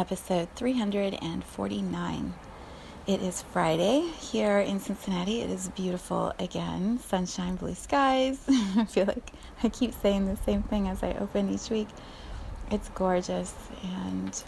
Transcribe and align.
Episode 0.00 0.48
349. 0.56 2.34
It 3.06 3.20
is 3.20 3.42
Friday 3.42 4.00
here 4.00 4.58
in 4.58 4.80
Cincinnati. 4.80 5.42
It 5.42 5.50
is 5.50 5.68
beautiful 5.68 6.32
again. 6.38 6.98
Sunshine, 7.00 7.56
blue 7.56 7.74
skies. 7.74 8.40
I 8.48 8.86
feel 8.86 9.04
like 9.04 9.30
I 9.62 9.68
keep 9.68 9.92
saying 9.92 10.24
the 10.24 10.38
same 10.38 10.62
thing 10.62 10.88
as 10.88 11.02
I 11.02 11.12
open 11.20 11.52
each 11.52 11.68
week. 11.68 11.88
It's 12.70 12.88
gorgeous, 12.88 13.54
and 13.82 14.42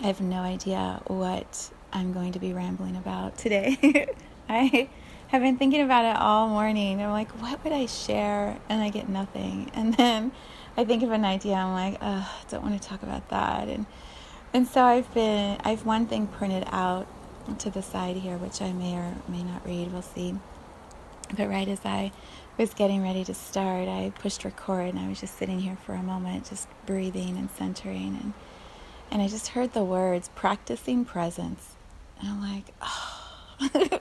I 0.00 0.08
have 0.08 0.20
no 0.20 0.42
idea 0.42 1.00
what 1.06 1.70
I'm 1.94 2.12
going 2.12 2.32
to 2.32 2.38
be 2.38 2.52
rambling 2.52 2.96
about 2.96 3.38
today. 3.38 4.06
I 4.50 4.90
have 5.28 5.40
been 5.40 5.56
thinking 5.56 5.80
about 5.80 6.04
it 6.04 6.20
all 6.20 6.48
morning. 6.48 7.00
I'm 7.00 7.10
like, 7.10 7.30
what 7.40 7.64
would 7.64 7.72
I 7.72 7.86
share? 7.86 8.58
And 8.68 8.82
I 8.82 8.90
get 8.90 9.08
nothing. 9.08 9.70
And 9.74 9.94
then 9.94 10.32
I 10.76 10.84
think 10.84 11.02
of 11.02 11.10
an 11.10 11.24
idea. 11.24 11.54
I'm 11.54 11.72
like, 11.72 12.02
I 12.02 12.28
don't 12.50 12.62
want 12.62 12.80
to 12.80 12.86
talk 12.86 13.02
about 13.02 13.30
that. 13.30 13.68
And 13.68 13.86
and 14.52 14.66
so 14.66 14.82
I've 14.82 15.12
been, 15.12 15.58
I've 15.64 15.84
one 15.84 16.06
thing 16.06 16.26
printed 16.26 16.64
out 16.70 17.06
to 17.58 17.70
the 17.70 17.82
side 17.82 18.16
here, 18.16 18.36
which 18.36 18.60
I 18.60 18.72
may 18.72 18.94
or 18.94 19.14
may 19.28 19.42
not 19.42 19.64
read. 19.64 19.92
We'll 19.92 20.02
see. 20.02 20.34
But 21.36 21.48
right 21.48 21.68
as 21.68 21.84
I 21.84 22.12
was 22.56 22.72
getting 22.74 23.02
ready 23.02 23.24
to 23.24 23.34
start, 23.34 23.88
I 23.88 24.12
pushed 24.14 24.44
record 24.44 24.88
and 24.90 24.98
I 24.98 25.08
was 25.08 25.20
just 25.20 25.36
sitting 25.36 25.60
here 25.60 25.76
for 25.84 25.94
a 25.94 26.02
moment, 26.02 26.48
just 26.48 26.68
breathing 26.86 27.36
and 27.36 27.50
centering. 27.50 28.18
And, 28.20 28.32
and 29.10 29.22
I 29.22 29.28
just 29.28 29.48
heard 29.48 29.72
the 29.72 29.84
words 29.84 30.30
practicing 30.34 31.04
presence. 31.04 31.74
And 32.20 32.28
I'm 32.28 32.40
like, 32.40 32.72
oh, 32.80 33.98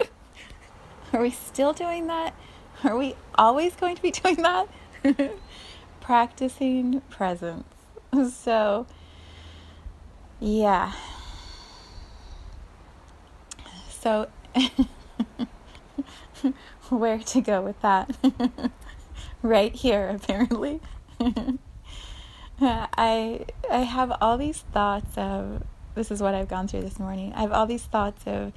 are 1.13 1.21
we 1.21 1.31
still 1.31 1.73
doing 1.73 2.07
that? 2.07 2.33
Are 2.83 2.97
we 2.97 3.15
always 3.35 3.75
going 3.75 3.95
to 3.95 4.01
be 4.01 4.11
doing 4.11 4.41
that? 4.41 4.67
practicing 6.01 7.01
presence. 7.09 7.65
So, 8.31 8.85
yeah. 10.39 10.93
So, 13.89 14.29
where 16.89 17.19
to 17.19 17.41
go 17.41 17.61
with 17.61 17.81
that? 17.81 18.15
right 19.41 19.73
here, 19.73 20.09
apparently. 20.09 20.79
I 22.61 23.45
I 23.69 23.79
have 23.79 24.13
all 24.21 24.37
these 24.37 24.59
thoughts 24.73 25.17
of 25.17 25.63
this 25.95 26.11
is 26.11 26.21
what 26.21 26.35
I've 26.35 26.47
gone 26.47 26.67
through 26.67 26.81
this 26.81 26.99
morning. 26.99 27.33
I 27.33 27.41
have 27.41 27.51
all 27.51 27.65
these 27.65 27.83
thoughts 27.83 28.23
of 28.27 28.53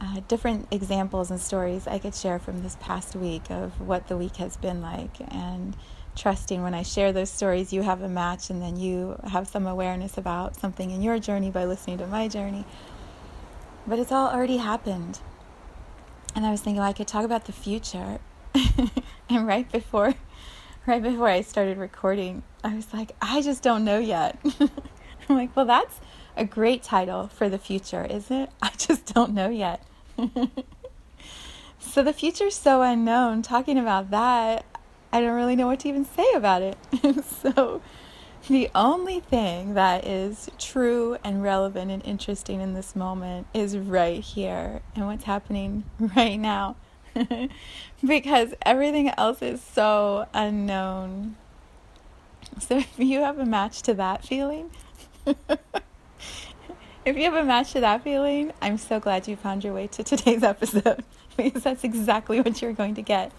uh, 0.00 0.20
different 0.28 0.68
examples 0.70 1.30
and 1.30 1.40
stories 1.40 1.86
I 1.86 1.98
could 1.98 2.14
share 2.14 2.38
from 2.38 2.62
this 2.62 2.76
past 2.80 3.16
week 3.16 3.50
of 3.50 3.80
what 3.80 4.08
the 4.08 4.16
week 4.16 4.36
has 4.36 4.56
been 4.56 4.82
like 4.82 5.20
and 5.28 5.76
trusting 6.16 6.62
when 6.62 6.74
I 6.74 6.82
share 6.82 7.12
those 7.12 7.30
stories, 7.30 7.72
you 7.72 7.82
have 7.82 8.02
a 8.02 8.08
match 8.08 8.50
and 8.50 8.62
then 8.62 8.76
you 8.76 9.18
have 9.28 9.48
some 9.48 9.66
awareness 9.66 10.16
about 10.16 10.56
something 10.56 10.90
in 10.90 11.02
your 11.02 11.18
journey 11.18 11.50
by 11.50 11.64
listening 11.64 11.98
to 11.98 12.06
my 12.06 12.28
journey. 12.28 12.64
But 13.86 13.98
it's 13.98 14.12
all 14.12 14.28
already 14.28 14.58
happened. 14.58 15.20
And 16.34 16.46
I 16.46 16.50
was 16.50 16.60
thinking 16.60 16.80
well, 16.80 16.88
I 16.88 16.92
could 16.92 17.06
talk 17.08 17.24
about 17.24 17.44
the 17.44 17.52
future. 17.52 18.18
and 19.28 19.46
right 19.46 19.70
before 19.70 20.14
right 20.86 21.02
before 21.02 21.28
I 21.28 21.40
started 21.40 21.78
recording, 21.78 22.42
I 22.62 22.74
was 22.74 22.92
like, 22.92 23.12
I 23.20 23.40
just 23.42 23.62
don't 23.62 23.84
know 23.84 23.98
yet. 23.98 24.38
I'm 24.60 25.36
like, 25.36 25.54
well 25.56 25.66
that's 25.66 26.00
a 26.36 26.44
great 26.44 26.82
title 26.82 27.28
for 27.28 27.48
the 27.48 27.58
future, 27.58 28.04
isn't 28.04 28.36
it? 28.36 28.50
I 28.62 28.70
just 28.76 29.12
don't 29.12 29.32
know 29.34 29.48
yet. 29.48 29.82
so 31.78 32.02
the 32.02 32.12
future's 32.12 32.54
so 32.54 32.82
unknown. 32.82 33.42
Talking 33.42 33.78
about 33.78 34.10
that, 34.10 34.64
I 35.14 35.20
don't 35.20 35.34
really 35.36 35.54
know 35.54 35.68
what 35.68 35.78
to 35.80 35.88
even 35.88 36.04
say 36.04 36.26
about 36.34 36.60
it. 36.60 36.76
so, 37.24 37.80
the 38.48 38.68
only 38.74 39.20
thing 39.20 39.74
that 39.74 40.04
is 40.04 40.50
true 40.58 41.16
and 41.22 41.40
relevant 41.40 41.92
and 41.92 42.04
interesting 42.04 42.60
in 42.60 42.74
this 42.74 42.96
moment 42.96 43.46
is 43.54 43.78
right 43.78 44.20
here 44.20 44.82
and 44.96 45.06
what's 45.06 45.22
happening 45.22 45.84
right 46.16 46.36
now. 46.36 46.74
because 48.04 48.54
everything 48.62 49.08
else 49.10 49.40
is 49.40 49.62
so 49.62 50.26
unknown. 50.34 51.36
So, 52.58 52.78
if 52.78 52.98
you 52.98 53.20
have 53.20 53.38
a 53.38 53.46
match 53.46 53.82
to 53.82 53.94
that 53.94 54.26
feeling, 54.26 54.72
if 55.24 57.16
you 57.16 57.22
have 57.22 57.34
a 57.34 57.44
match 57.44 57.72
to 57.74 57.80
that 57.82 58.02
feeling, 58.02 58.52
I'm 58.60 58.78
so 58.78 58.98
glad 58.98 59.28
you 59.28 59.36
found 59.36 59.62
your 59.62 59.74
way 59.74 59.86
to 59.86 60.02
today's 60.02 60.42
episode 60.42 61.04
because 61.36 61.62
that's 61.62 61.84
exactly 61.84 62.40
what 62.40 62.60
you're 62.60 62.72
going 62.72 62.96
to 62.96 63.02
get. 63.02 63.30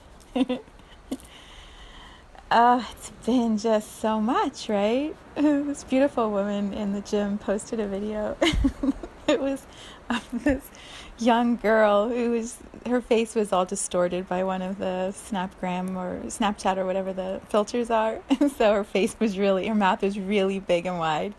Uh, 2.51 2.83
it's 2.91 3.09
been 3.25 3.57
just 3.57 3.99
so 3.99 4.21
much, 4.21 4.69
right? 4.69 5.15
this 5.35 5.83
beautiful 5.83 6.29
woman 6.29 6.73
in 6.73 6.93
the 6.93 7.01
gym 7.01 7.39
posted 7.39 7.79
a 7.79 7.87
video. 7.87 8.37
it 9.27 9.39
was 9.39 9.65
of 10.11 10.43
this 10.43 10.69
young 11.17 11.55
girl 11.55 12.07
who 12.09 12.31
was 12.31 12.57
her 12.85 13.01
face 13.01 13.33
was 13.33 13.51
all 13.51 13.65
distorted 13.65 14.29
by 14.29 14.43
one 14.43 14.61
of 14.61 14.77
the 14.77 15.11
Snapgram 15.15 15.95
or 15.95 16.21
Snapchat 16.27 16.77
or 16.77 16.85
whatever 16.85 17.13
the 17.13 17.41
filters 17.49 17.89
are, 17.89 18.19
and 18.39 18.51
so 18.51 18.73
her 18.73 18.83
face 18.83 19.15
was 19.19 19.39
really 19.39 19.67
her 19.67 19.73
mouth 19.73 20.03
was 20.03 20.19
really 20.19 20.59
big 20.59 20.85
and 20.85 20.99
wide, 20.99 21.33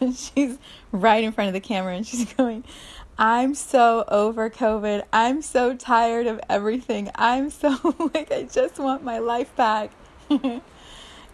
and 0.00 0.16
she's 0.16 0.58
right 0.92 1.24
in 1.24 1.32
front 1.32 1.48
of 1.48 1.54
the 1.54 1.60
camera 1.60 1.96
and 1.96 2.06
she's 2.06 2.32
going. 2.34 2.62
I'm 3.18 3.54
so 3.54 4.04
over 4.08 4.50
COVID. 4.50 5.02
I'm 5.10 5.40
so 5.40 5.74
tired 5.74 6.26
of 6.26 6.38
everything. 6.50 7.10
I'm 7.14 7.48
so 7.48 7.70
like, 8.14 8.30
I 8.30 8.42
just 8.42 8.78
want 8.78 9.02
my 9.02 9.18
life 9.18 9.56
back. 9.56 9.90
and 10.40 10.62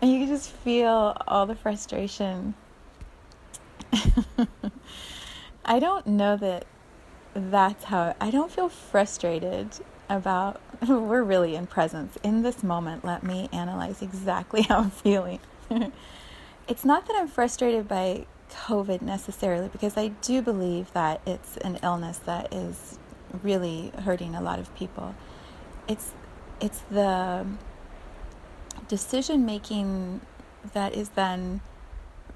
you 0.01 0.19
can 0.19 0.29
just 0.29 0.51
feel 0.51 1.17
all 1.27 1.47
the 1.47 1.55
frustration. 1.55 2.55
I 5.65 5.79
don't 5.79 6.07
know 6.07 6.37
that 6.37 6.67
that's 7.35 7.85
how 7.85 8.15
I 8.21 8.31
don't 8.31 8.51
feel 8.51 8.69
frustrated 8.69 9.69
about 10.09 10.61
we're 10.89 11.23
really 11.23 11.55
in 11.55 11.67
presence. 11.67 12.19
In 12.23 12.43
this 12.43 12.63
moment 12.63 13.05
let 13.05 13.23
me 13.23 13.49
analyze 13.53 14.03
exactly 14.03 14.63
how 14.63 14.79
i'm 14.79 14.91
feeling. 14.91 15.41
It's 16.69 16.85
not 16.85 17.07
that 17.07 17.17
i'm 17.17 17.29
frustrated 17.29 17.89
by 17.89 18.27
covid 18.51 19.01
necessarily 19.01 19.69
because 19.69 19.97
i 19.97 20.09
do 20.09 20.43
believe 20.43 20.93
that 20.93 21.23
it's 21.27 21.57
an 21.59 21.79
illness 21.83 22.19
that 22.19 22.53
is 22.53 22.99
really 23.43 23.91
hurting 24.05 24.35
a 24.35 24.43
lot 24.43 24.59
of 24.59 24.75
people. 24.75 25.15
It's 25.89 26.13
it's 26.61 26.81
the 26.91 27.47
decision 28.89 29.45
making 29.45 30.21
that 30.73 30.95
is 30.95 31.11
then 31.11 31.61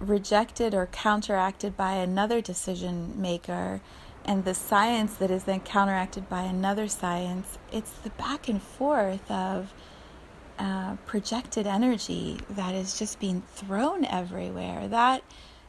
rejected 0.01 0.75
or 0.75 0.87
counteracted 0.87 1.77
by 1.77 1.93
another 1.93 2.41
decision 2.41 3.21
maker 3.21 3.81
and 4.25 4.45
the 4.45 4.54
science 4.54 5.15
that 5.15 5.31
is 5.31 5.45
then 5.45 5.60
counteracted 5.60 6.28
by 6.28 6.43
another 6.43 6.89
science 6.89 7.59
it's 7.72 7.93
the 7.93 8.10
back 8.10 8.48
and 8.48 8.63
forth 8.63 9.31
of 9.31 9.72
uh, 10.59 10.97
projected 11.04 11.66
energy 11.66 12.39
that 12.48 12.75
is 12.75 12.98
just 12.98 13.21
being 13.21 13.43
thrown 13.54 14.07
everywhere. 14.07 14.89
That 14.89 15.22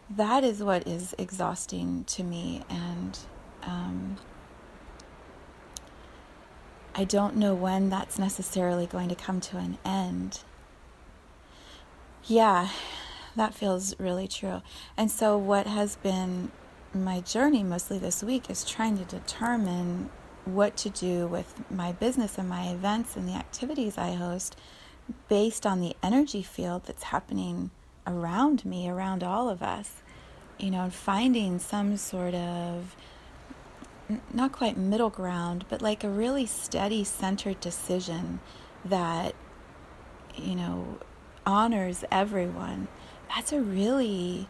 that 0.09 0.45
is 0.45 0.63
what 0.63 0.87
is 0.87 1.13
exhausting 1.17 2.05
to 2.05 2.23
me 2.23 2.63
and 2.69 3.19
um, 3.63 4.15
I 6.95 7.03
don't 7.03 7.35
know 7.35 7.53
when 7.53 7.89
that's 7.89 8.17
necessarily 8.17 8.85
going 8.85 9.09
to 9.09 9.15
come 9.15 9.41
to 9.41 9.57
an 9.57 9.77
end 9.83 10.39
yeah, 12.27 12.69
that 13.35 13.53
feels 13.53 13.97
really 13.99 14.27
true. 14.27 14.61
And 14.95 15.09
so, 15.11 15.37
what 15.37 15.67
has 15.67 15.95
been 15.97 16.51
my 16.93 17.21
journey 17.21 17.63
mostly 17.63 17.99
this 17.99 18.23
week 18.23 18.49
is 18.49 18.63
trying 18.65 18.97
to 18.97 19.05
determine 19.05 20.09
what 20.45 20.77
to 20.77 20.89
do 20.89 21.27
with 21.27 21.69
my 21.69 21.91
business 21.91 22.37
and 22.37 22.47
my 22.49 22.67
events 22.69 23.15
and 23.15 23.27
the 23.27 23.33
activities 23.33 23.97
I 23.97 24.13
host 24.13 24.57
based 25.29 25.65
on 25.65 25.81
the 25.81 25.95
energy 26.03 26.41
field 26.41 26.83
that's 26.85 27.03
happening 27.03 27.71
around 28.05 28.65
me, 28.65 28.89
around 28.89 29.23
all 29.23 29.49
of 29.49 29.61
us. 29.61 30.01
you 30.57 30.71
know, 30.71 30.89
finding 30.89 31.59
some 31.59 31.95
sort 31.97 32.33
of 32.33 32.95
not 34.33 34.51
quite 34.51 34.77
middle 34.77 35.09
ground, 35.09 35.65
but 35.69 35.81
like 35.81 36.03
a 36.03 36.09
really 36.09 36.45
steady, 36.45 37.03
centered 37.03 37.59
decision 37.59 38.39
that, 38.85 39.35
you 40.35 40.55
know, 40.55 40.97
honors 41.47 42.03
everyone. 42.11 42.89
That's 43.33 43.53
a 43.53 43.61
really 43.61 44.47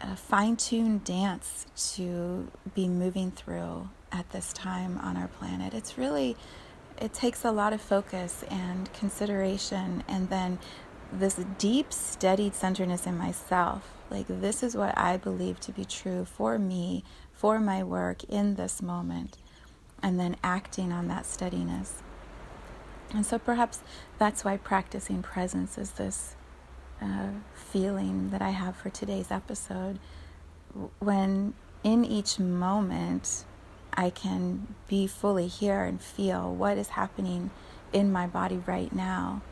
uh, 0.00 0.14
fine 0.14 0.56
tuned 0.56 1.04
dance 1.04 1.66
to 1.94 2.48
be 2.74 2.88
moving 2.88 3.32
through 3.32 3.88
at 4.12 4.30
this 4.30 4.52
time 4.52 4.96
on 4.98 5.16
our 5.16 5.26
planet. 5.26 5.74
It's 5.74 5.98
really, 5.98 6.36
it 7.02 7.12
takes 7.12 7.44
a 7.44 7.50
lot 7.50 7.72
of 7.72 7.80
focus 7.80 8.44
and 8.48 8.90
consideration, 8.92 10.04
and 10.06 10.30
then 10.30 10.60
this 11.12 11.34
deep, 11.58 11.92
steadied 11.92 12.54
centeredness 12.54 13.06
in 13.06 13.18
myself. 13.18 13.90
Like, 14.08 14.26
this 14.28 14.62
is 14.62 14.76
what 14.76 14.96
I 14.96 15.16
believe 15.16 15.58
to 15.60 15.72
be 15.72 15.84
true 15.84 16.24
for 16.24 16.58
me 16.58 17.02
for 17.32 17.58
my 17.58 17.82
work 17.82 18.22
in 18.24 18.54
this 18.54 18.80
moment, 18.80 19.36
and 20.00 20.20
then 20.20 20.36
acting 20.44 20.92
on 20.92 21.08
that 21.08 21.26
steadiness. 21.26 22.03
And 23.12 23.24
so 23.24 23.38
perhaps 23.38 23.80
that's 24.18 24.44
why 24.44 24.56
practicing 24.56 25.22
presence 25.22 25.78
is 25.78 25.92
this 25.92 26.34
uh, 27.00 27.28
feeling 27.54 28.30
that 28.30 28.42
I 28.42 28.50
have 28.50 28.76
for 28.76 28.90
today's 28.90 29.30
episode. 29.30 29.98
When 30.98 31.54
in 31.82 32.04
each 32.04 32.38
moment, 32.38 33.44
I 33.96 34.10
can 34.10 34.74
be 34.88 35.06
fully 35.06 35.46
here 35.46 35.84
and 35.84 36.00
feel 36.00 36.52
what 36.52 36.78
is 36.78 36.90
happening 36.90 37.50
in 37.92 38.10
my 38.10 38.26
body 38.26 38.60
right 38.66 38.92
now, 38.92 39.42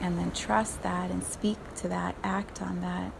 and 0.00 0.18
then 0.18 0.32
trust 0.32 0.82
that 0.82 1.10
and 1.10 1.24
speak 1.24 1.56
to 1.76 1.88
that, 1.88 2.14
act 2.22 2.60
on 2.60 2.82
that 2.82 3.12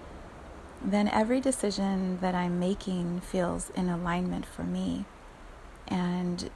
then 0.85 1.09
every 1.09 1.41
decision 1.41 2.19
that 2.21 2.35
I'm 2.35 2.59
making 2.61 3.21
feels 3.21 3.71
in 3.71 3.89
alignment 3.89 4.47
for 4.47 4.63
me. 4.63 5.05
And 5.89 6.51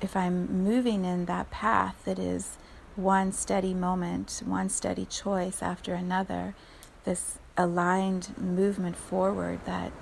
if 0.00 0.16
I'm 0.16 0.64
moving 0.64 1.04
in 1.04 1.26
that 1.26 1.50
path 1.50 2.04
that 2.04 2.18
is 2.18 2.56
one 2.96 3.32
steady 3.32 3.74
moment, 3.74 4.42
one 4.44 4.68
steady 4.68 5.04
choice 5.04 5.62
after 5.62 5.94
another, 5.94 6.54
this 7.04 7.38
aligned 7.56 8.36
movement 8.38 8.96
forward 8.96 9.60
that 9.64 9.92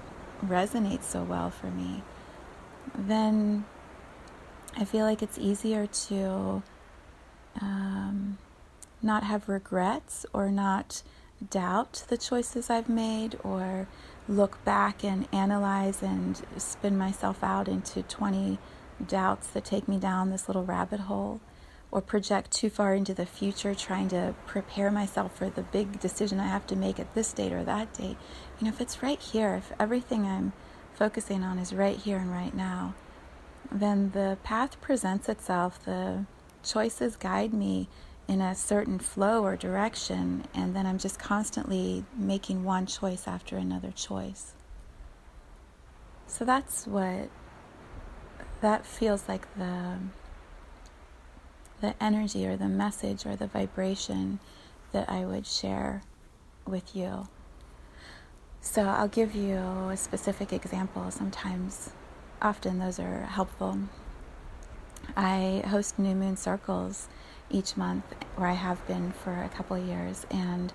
resonates 0.45 1.05
so 1.05 1.23
well 1.23 1.51
for 1.51 1.67
me, 1.67 2.03
then 2.97 3.65
I 4.77 4.85
feel 4.85 5.05
like 5.05 5.23
it's 5.23 5.39
easier 5.39 5.87
to 5.87 6.63
um, 7.61 8.39
not 9.03 9.23
have 9.25 9.49
regrets 9.49 10.27
or 10.33 10.51
not 10.51 11.03
doubt 11.51 12.05
the 12.09 12.17
choices 12.17 12.71
I've 12.71 12.89
made 12.89 13.39
or 13.43 13.89
look 14.29 14.63
back 14.65 15.05
and 15.05 15.29
analyze 15.33 16.03
and 16.03 16.41
spin 16.57 16.97
myself 16.97 17.43
out 17.43 17.69
into 17.69 18.03
20 18.03 18.59
doubts 19.05 19.49
that 19.49 19.65
take 19.65 19.89
me 19.89 19.99
down 19.99 20.31
this 20.31 20.49
little 20.49 20.65
rabbit 20.65 21.01
hole 21.01 21.41
or 21.91 22.01
project 22.01 22.51
too 22.51 22.69
far 22.69 22.95
into 22.95 23.15
the 23.15 23.27
future 23.27 23.75
trying 23.75 24.09
to 24.09 24.35
prepare 24.47 24.91
myself 24.91 25.37
for 25.37 25.49
the 25.49 25.63
big 25.63 26.01
decision 26.01 26.41
I 26.41 26.49
have 26.49 26.67
to 26.69 26.77
make 26.77 26.99
at 26.99 27.15
this 27.15 27.33
date 27.33 27.53
or 27.53 27.65
that 27.65 27.95
date. 27.95 28.17
You 28.59 28.65
know, 28.65 28.69
if 28.69 28.81
it's 28.81 29.03
right 29.03 29.21
here, 29.21 29.55
if 29.55 29.73
everything 29.79 30.27
I'm 30.27 30.53
focusing 30.95 31.43
on 31.43 31.59
is 31.59 31.73
right 31.73 31.97
here 31.97 32.19
and 32.19 32.31
right 32.31 32.55
now, 32.55 32.95
then 33.71 34.11
the 34.11 34.39
path 34.43 34.81
presents 34.81 35.29
itself, 35.29 35.85
the 35.85 36.25
choices 36.63 37.17
guide 37.17 37.53
me 37.53 37.89
in 38.29 38.41
a 38.41 38.55
certain 38.55 38.99
flow 38.99 39.45
or 39.45 39.57
direction, 39.57 40.45
and 40.53 40.75
then 40.75 40.85
I'm 40.85 40.99
just 40.99 41.19
constantly 41.19 42.05
making 42.17 42.65
one 42.65 42.87
choice 42.87 43.29
after 43.29 43.57
another 43.57 43.93
choice. 43.93 44.55
So 46.27 46.45
that's 46.45 46.87
what 46.87 47.31
that 48.61 48.87
feels 48.87 49.29
like 49.29 49.53
the 49.57 49.99
the 51.81 51.95
energy 52.03 52.47
or 52.47 52.57
the 52.57 52.69
message 52.69 53.27
or 53.27 53.37
the 53.37 53.47
vibration 53.47 54.39
that 54.93 55.09
I 55.11 55.27
would 55.27 55.47
share 55.47 56.03
with 56.67 56.97
you. 56.97 57.29
So 58.63 58.83
I'll 58.83 59.09
give 59.09 59.35
you 59.35 59.57
a 59.57 59.97
specific 59.97 60.53
example. 60.53 61.11
Sometimes, 61.11 61.91
often 62.41 62.79
those 62.79 62.99
are 62.99 63.23
helpful. 63.25 63.79
I 65.17 65.63
host 65.69 65.99
New 65.99 66.15
Moon 66.15 66.37
Circles 66.37 67.09
each 67.51 67.77
month, 67.77 68.05
where 68.37 68.49
I 68.49 68.55
have 68.55 68.85
been 68.89 69.13
for 69.13 69.43
a 69.43 69.49
couple 69.49 69.79
years, 69.79 70.27
and 70.31 70.73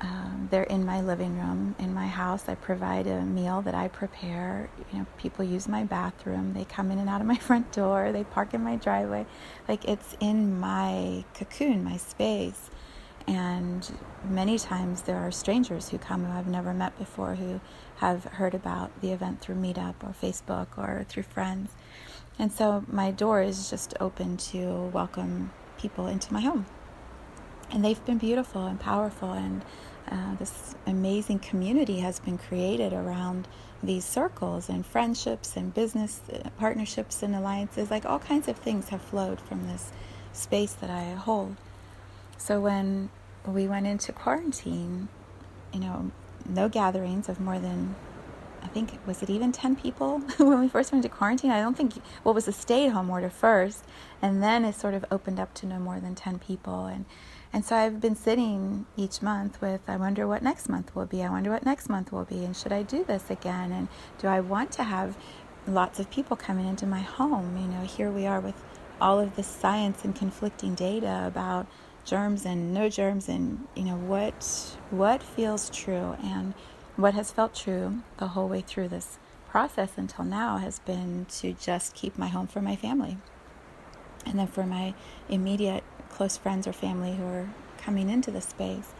um, 0.00 0.48
they're 0.50 0.64
in 0.64 0.84
my 0.84 1.00
living 1.00 1.38
room 1.38 1.74
in 1.78 1.94
my 1.94 2.06
house. 2.06 2.48
I 2.48 2.54
provide 2.54 3.06
a 3.06 3.22
meal 3.22 3.62
that 3.62 3.74
I 3.74 3.88
prepare. 3.88 4.68
You 4.92 4.98
know, 4.98 5.06
people 5.16 5.44
use 5.44 5.68
my 5.68 5.84
bathroom. 5.84 6.52
They 6.52 6.64
come 6.64 6.90
in 6.90 6.98
and 6.98 7.08
out 7.08 7.20
of 7.20 7.26
my 7.34 7.36
front 7.38 7.72
door. 7.72 8.12
They 8.12 8.24
park 8.24 8.52
in 8.52 8.62
my 8.62 8.76
driveway. 8.76 9.26
Like 9.68 9.84
it's 9.86 10.16
in 10.20 10.60
my 10.60 11.24
cocoon, 11.34 11.82
my 11.82 11.96
space. 11.96 12.70
And 13.26 13.90
many 14.28 14.58
times 14.58 15.02
there 15.02 15.16
are 15.16 15.32
strangers 15.32 15.88
who 15.88 15.98
come 15.98 16.24
who 16.24 16.32
I've 16.32 16.46
never 16.46 16.72
met 16.72 16.96
before 16.96 17.34
who 17.34 17.60
have 17.96 18.24
heard 18.24 18.54
about 18.54 19.00
the 19.00 19.10
event 19.10 19.40
through 19.40 19.56
Meetup 19.56 19.94
or 20.02 20.14
Facebook 20.22 20.68
or 20.76 21.04
through 21.08 21.24
friends. 21.24 21.72
And 22.38 22.52
so 22.52 22.84
my 22.86 23.10
door 23.10 23.42
is 23.42 23.70
just 23.70 23.94
open 23.98 24.36
to 24.36 24.90
welcome 24.92 25.50
people 25.78 26.06
into 26.06 26.32
my 26.32 26.40
home. 26.40 26.66
And 27.70 27.84
they've 27.84 28.04
been 28.04 28.18
beautiful 28.18 28.66
and 28.66 28.78
powerful, 28.78 29.32
and 29.32 29.64
uh, 30.10 30.36
this 30.36 30.74
amazing 30.86 31.40
community 31.40 32.00
has 32.00 32.20
been 32.20 32.38
created 32.38 32.92
around 32.92 33.48
these 33.82 34.04
circles 34.04 34.68
and 34.68 34.86
friendships 34.86 35.56
and 35.56 35.74
business 35.74 36.20
uh, 36.32 36.48
partnerships 36.58 37.22
and 37.22 37.34
alliances. 37.34 37.90
Like 37.90 38.06
all 38.06 38.18
kinds 38.18 38.48
of 38.48 38.56
things 38.56 38.90
have 38.90 39.02
flowed 39.02 39.40
from 39.40 39.66
this 39.66 39.92
space 40.32 40.72
that 40.74 40.90
I 40.90 41.14
hold. 41.14 41.56
So 42.38 42.60
when 42.60 43.10
we 43.46 43.66
went 43.66 43.86
into 43.86 44.12
quarantine, 44.12 45.08
you 45.72 45.80
know, 45.80 46.10
no 46.48 46.68
gatherings 46.68 47.28
of 47.28 47.40
more 47.40 47.58
than 47.58 47.96
I 48.62 48.68
think 48.68 48.98
was 49.06 49.22
it 49.22 49.30
even 49.30 49.52
10 49.52 49.76
people 49.76 50.18
when 50.38 50.60
we 50.60 50.68
first 50.68 50.92
went 50.92 51.04
into 51.04 51.16
quarantine? 51.16 51.50
I 51.50 51.60
don't 51.60 51.76
think 51.76 51.94
well 52.24 52.34
was 52.34 52.48
a 52.48 52.52
stay 52.52 52.86
at 52.86 52.92
home 52.92 53.10
order 53.10 53.30
first 53.30 53.84
and 54.20 54.42
then 54.42 54.64
it 54.64 54.74
sort 54.74 54.94
of 54.94 55.04
opened 55.10 55.40
up 55.40 55.54
to 55.54 55.66
no 55.66 55.78
more 55.78 56.00
than 56.00 56.14
10 56.14 56.38
people 56.38 56.86
and 56.86 57.04
and 57.52 57.64
so 57.64 57.76
I've 57.76 58.00
been 58.00 58.16
sitting 58.16 58.86
each 58.96 59.22
month 59.22 59.60
with 59.60 59.80
I 59.88 59.96
wonder 59.96 60.26
what 60.26 60.42
next 60.42 60.68
month 60.68 60.94
will 60.94 61.06
be. 61.06 61.22
I 61.22 61.30
wonder 61.30 61.50
what 61.50 61.64
next 61.64 61.88
month 61.88 62.12
will 62.12 62.24
be 62.24 62.44
and 62.44 62.56
should 62.56 62.72
I 62.72 62.82
do 62.82 63.04
this 63.04 63.30
again 63.30 63.72
and 63.72 63.88
do 64.18 64.28
I 64.28 64.40
want 64.40 64.72
to 64.72 64.84
have 64.84 65.16
lots 65.66 65.98
of 65.98 66.10
people 66.10 66.36
coming 66.36 66.66
into 66.66 66.86
my 66.86 67.00
home? 67.00 67.56
You 67.56 67.68
know, 67.68 67.84
here 67.84 68.10
we 68.10 68.26
are 68.26 68.40
with 68.40 68.62
all 69.00 69.18
of 69.20 69.36
this 69.36 69.46
science 69.46 70.04
and 70.04 70.14
conflicting 70.14 70.74
data 70.74 71.24
about 71.26 71.66
germs 72.04 72.44
and 72.44 72.72
no 72.72 72.88
germs 72.88 73.28
and 73.28 73.66
you 73.74 73.82
know 73.82 73.96
what 73.96 74.76
what 74.90 75.22
feels 75.22 75.68
true 75.70 76.16
and 76.22 76.54
what 76.94 77.14
has 77.14 77.32
felt 77.32 77.54
true 77.54 77.98
the 78.18 78.28
whole 78.28 78.48
way 78.48 78.60
through 78.60 78.88
this 78.88 79.18
process 79.56 79.92
until 79.96 80.22
now 80.24 80.58
has 80.58 80.80
been 80.80 81.24
to 81.30 81.52
just 81.54 81.94
keep 81.94 82.18
my 82.18 82.28
home 82.28 82.46
for 82.46 82.60
my 82.60 82.76
family. 82.76 83.16
And 84.26 84.38
then 84.38 84.48
for 84.48 84.66
my 84.66 84.92
immediate 85.28 85.82
close 86.16 86.38
friends 86.38 86.66
or 86.66 86.72
family 86.72 87.14
who 87.14 87.24
are 87.24 87.48
coming 87.76 88.08
into 88.08 88.30
the 88.30 88.40
space. 88.40 88.94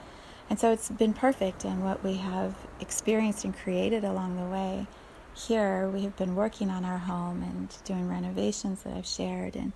And 0.50 0.60
so 0.60 0.70
it's 0.70 0.90
been 0.90 1.14
perfect. 1.14 1.64
And 1.64 1.82
what 1.82 2.04
we 2.04 2.14
have 2.14 2.54
experienced 2.78 3.44
and 3.44 3.56
created 3.56 4.04
along 4.04 4.36
the 4.36 4.44
way 4.44 4.86
here, 5.34 5.88
we 5.88 6.02
have 6.02 6.16
been 6.16 6.36
working 6.36 6.70
on 6.70 6.84
our 6.84 6.98
home 6.98 7.42
and 7.42 7.74
doing 7.84 8.08
renovations 8.08 8.82
that 8.82 8.94
I've 8.94 9.06
shared. 9.06 9.56
And 9.56 9.72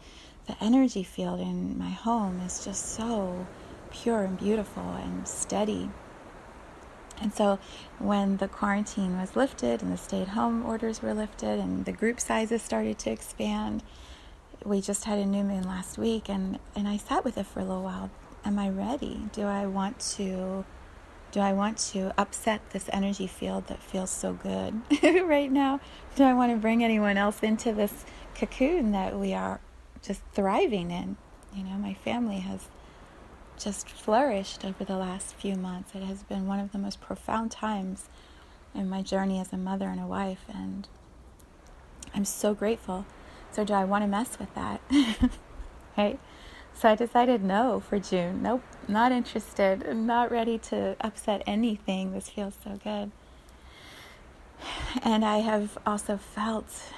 the 0.46 0.56
energy 0.62 1.02
field 1.02 1.40
in 1.40 1.78
my 1.78 1.90
home 1.90 2.40
is 2.40 2.64
just 2.64 2.94
so 2.94 3.46
pure 3.90 4.22
and 4.22 4.38
beautiful 4.38 4.92
and 4.92 5.26
steady. 5.26 5.90
And 7.22 7.32
so 7.32 7.58
when 7.98 8.36
the 8.36 8.48
quarantine 8.48 9.18
was 9.18 9.36
lifted 9.36 9.82
and 9.82 9.92
the 9.92 9.98
stay 9.98 10.22
at 10.22 10.28
home 10.28 10.64
orders 10.64 11.02
were 11.02 11.14
lifted 11.14 11.58
and 11.58 11.84
the 11.84 11.92
group 11.92 12.20
sizes 12.20 12.62
started 12.62 12.98
to 13.00 13.10
expand, 13.10 13.82
we 14.64 14.80
just 14.80 15.04
had 15.04 15.18
a 15.18 15.26
new 15.26 15.42
moon 15.42 15.64
last 15.64 15.98
week 15.98 16.28
and, 16.28 16.58
and 16.74 16.86
I 16.86 16.96
sat 16.96 17.24
with 17.24 17.38
it 17.38 17.46
for 17.46 17.60
a 17.60 17.64
little 17.64 17.82
while. 17.82 18.10
Am 18.44 18.58
I 18.58 18.68
ready? 18.68 19.22
Do 19.32 19.42
I 19.42 19.66
want 19.66 19.98
to 20.16 20.64
do 21.32 21.38
I 21.38 21.52
want 21.52 21.78
to 21.78 22.12
upset 22.18 22.60
this 22.70 22.90
energy 22.92 23.28
field 23.28 23.68
that 23.68 23.80
feels 23.80 24.10
so 24.10 24.32
good 24.32 24.80
right 25.02 25.50
now? 25.50 25.80
Do 26.16 26.24
I 26.24 26.34
want 26.34 26.50
to 26.50 26.56
bring 26.56 26.82
anyone 26.82 27.16
else 27.16 27.40
into 27.42 27.72
this 27.72 28.04
cocoon 28.34 28.90
that 28.92 29.16
we 29.16 29.32
are 29.32 29.60
just 30.02 30.22
thriving 30.32 30.90
in? 30.90 31.16
You 31.54 31.64
know, 31.64 31.76
my 31.76 31.94
family 31.94 32.40
has 32.40 32.68
just 33.56 33.88
flourished 33.88 34.64
over 34.64 34.84
the 34.84 34.96
last 34.96 35.34
few 35.34 35.54
months. 35.54 35.94
It 35.94 36.02
has 36.02 36.22
been 36.24 36.46
one 36.46 36.58
of 36.58 36.72
the 36.72 36.78
most 36.78 37.00
profound 37.00 37.52
times 37.52 38.08
in 38.74 38.88
my 38.88 39.02
journey 39.02 39.38
as 39.38 39.52
a 39.52 39.56
mother 39.56 39.86
and 39.86 40.00
a 40.00 40.06
wife, 40.06 40.44
and 40.48 40.88
I'm 42.14 42.24
so 42.24 42.54
grateful. 42.54 43.04
So, 43.52 43.64
do 43.64 43.74
I 43.74 43.84
want 43.84 44.04
to 44.04 44.08
mess 44.08 44.38
with 44.38 44.54
that? 44.54 44.80
right? 45.98 46.18
So, 46.74 46.88
I 46.88 46.94
decided 46.94 47.42
no 47.42 47.80
for 47.80 47.98
June. 47.98 48.42
Nope, 48.42 48.62
not 48.88 49.12
interested. 49.12 49.84
I'm 49.86 50.06
not 50.06 50.30
ready 50.30 50.58
to 50.58 50.96
upset 51.00 51.42
anything. 51.46 52.12
This 52.12 52.28
feels 52.28 52.54
so 52.62 52.78
good. 52.82 53.10
And 55.02 55.24
I 55.24 55.38
have 55.38 55.78
also 55.86 56.16
felt 56.16 56.92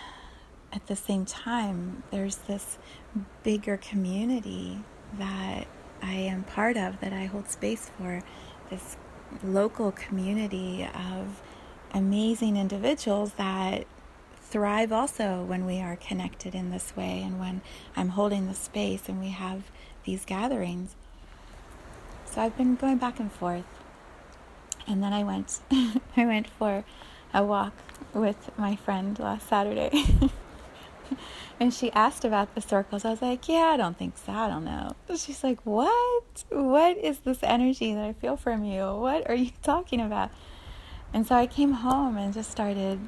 at 0.72 0.86
the 0.86 0.96
same 0.96 1.24
time 1.24 2.02
there's 2.10 2.36
this 2.36 2.78
bigger 3.42 3.76
community 3.76 4.80
that 5.18 5.66
I 6.02 6.14
am 6.14 6.42
part 6.44 6.76
of, 6.76 7.00
that 7.00 7.12
I 7.12 7.26
hold 7.26 7.48
space 7.48 7.90
for, 7.98 8.22
this 8.70 8.96
local 9.44 9.92
community 9.92 10.88
of 10.94 11.40
amazing 11.94 12.56
individuals 12.56 13.34
that 13.34 13.86
thrive 14.52 14.92
also 14.92 15.42
when 15.42 15.64
we 15.64 15.80
are 15.80 15.96
connected 15.96 16.54
in 16.54 16.70
this 16.70 16.94
way 16.94 17.22
and 17.22 17.40
when 17.40 17.62
I'm 17.96 18.10
holding 18.10 18.46
the 18.46 18.54
space 18.54 19.08
and 19.08 19.18
we 19.18 19.30
have 19.30 19.62
these 20.04 20.26
gatherings. 20.26 20.94
So 22.26 22.42
I've 22.42 22.56
been 22.58 22.76
going 22.76 22.98
back 22.98 23.18
and 23.18 23.32
forth. 23.32 23.64
And 24.86 25.02
then 25.02 25.14
I 25.14 25.24
went 25.24 25.60
I 26.16 26.26
went 26.26 26.48
for 26.48 26.84
a 27.32 27.42
walk 27.42 27.72
with 28.12 28.50
my 28.58 28.76
friend 28.76 29.18
last 29.18 29.48
Saturday. 29.48 30.04
and 31.60 31.72
she 31.72 31.90
asked 31.92 32.24
about 32.24 32.54
the 32.54 32.60
circles. 32.60 33.06
I 33.06 33.10
was 33.10 33.22
like, 33.22 33.48
"Yeah, 33.48 33.70
I 33.72 33.76
don't 33.78 33.96
think 33.96 34.18
so. 34.18 34.32
I 34.32 34.48
don't 34.48 34.64
know." 34.64 34.96
She's 35.16 35.42
like, 35.42 35.60
"What? 35.64 36.44
What 36.50 36.98
is 36.98 37.20
this 37.20 37.38
energy 37.42 37.94
that 37.94 38.04
I 38.04 38.12
feel 38.12 38.36
from 38.36 38.64
you? 38.64 38.82
What 38.96 39.28
are 39.30 39.34
you 39.34 39.52
talking 39.62 40.00
about?" 40.00 40.30
And 41.14 41.26
so 41.26 41.36
I 41.36 41.46
came 41.46 41.72
home 41.72 42.16
and 42.16 42.34
just 42.34 42.50
started 42.50 42.98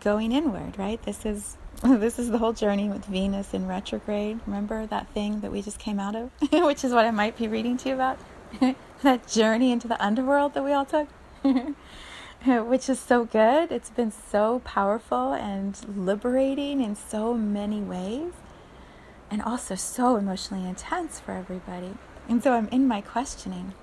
going 0.00 0.32
inward, 0.32 0.78
right? 0.78 1.02
This 1.02 1.24
is 1.24 1.56
this 1.82 2.18
is 2.18 2.30
the 2.30 2.38
whole 2.38 2.52
journey 2.52 2.88
with 2.88 3.04
Venus 3.06 3.54
in 3.54 3.66
retrograde. 3.66 4.40
Remember 4.46 4.86
that 4.86 5.08
thing 5.14 5.40
that 5.40 5.50
we 5.50 5.62
just 5.62 5.78
came 5.78 5.98
out 5.98 6.14
of, 6.14 6.30
which 6.52 6.84
is 6.84 6.92
what 6.92 7.04
I 7.04 7.10
might 7.10 7.36
be 7.36 7.48
reading 7.48 7.76
to 7.78 7.88
you 7.88 7.94
about 7.94 8.18
that 9.02 9.26
journey 9.26 9.72
into 9.72 9.88
the 9.88 10.02
underworld 10.02 10.54
that 10.54 10.64
we 10.64 10.72
all 10.72 10.84
took, 10.84 11.08
which 12.44 12.88
is 12.88 12.98
so 12.98 13.24
good. 13.24 13.72
It's 13.72 13.90
been 13.90 14.12
so 14.12 14.60
powerful 14.64 15.32
and 15.32 15.78
liberating 15.96 16.82
in 16.82 16.96
so 16.96 17.32
many 17.34 17.80
ways, 17.80 18.32
and 19.30 19.40
also 19.40 19.74
so 19.74 20.16
emotionally 20.16 20.68
intense 20.68 21.20
for 21.20 21.32
everybody. 21.32 21.94
And 22.28 22.42
so 22.42 22.52
I'm 22.52 22.68
in 22.68 22.86
my 22.86 23.00
questioning. 23.00 23.74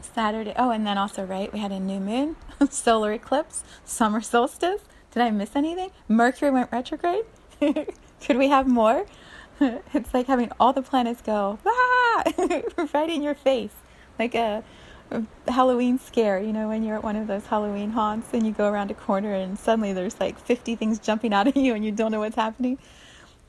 Saturday. 0.00 0.54
Oh, 0.56 0.70
and 0.70 0.86
then 0.86 0.96
also, 0.96 1.24
right, 1.24 1.52
we 1.52 1.58
had 1.58 1.72
a 1.72 1.80
new 1.80 2.00
moon, 2.00 2.36
solar 2.70 3.12
eclipse, 3.12 3.64
summer 3.84 4.20
solstice. 4.20 4.82
Did 5.12 5.22
I 5.22 5.30
miss 5.30 5.56
anything? 5.56 5.90
Mercury 6.06 6.50
went 6.50 6.70
retrograde. 6.70 7.24
Could 7.60 8.36
we 8.36 8.48
have 8.48 8.66
more? 8.66 9.06
it's 9.60 10.14
like 10.14 10.26
having 10.26 10.50
all 10.60 10.72
the 10.72 10.82
planets 10.82 11.20
go 11.20 11.58
ah! 11.66 12.22
right 12.94 13.10
in 13.10 13.22
your 13.22 13.34
face, 13.34 13.74
like 14.18 14.34
a, 14.34 14.62
a, 15.10 15.22
Halloween 15.50 15.98
scare. 15.98 16.38
You 16.38 16.52
know, 16.52 16.68
when 16.68 16.82
you're 16.82 16.96
at 16.96 17.02
one 17.02 17.16
of 17.16 17.26
those 17.26 17.46
Halloween 17.46 17.90
haunts 17.90 18.28
and 18.32 18.46
you 18.46 18.52
go 18.52 18.68
around 18.68 18.90
a 18.90 18.94
corner 18.94 19.34
and 19.34 19.58
suddenly 19.58 19.92
there's 19.92 20.20
like 20.20 20.38
50 20.38 20.76
things 20.76 20.98
jumping 20.98 21.32
out 21.32 21.48
at 21.48 21.56
you 21.56 21.74
and 21.74 21.84
you 21.84 21.92
don't 21.92 22.12
know 22.12 22.20
what's 22.20 22.36
happening. 22.36 22.78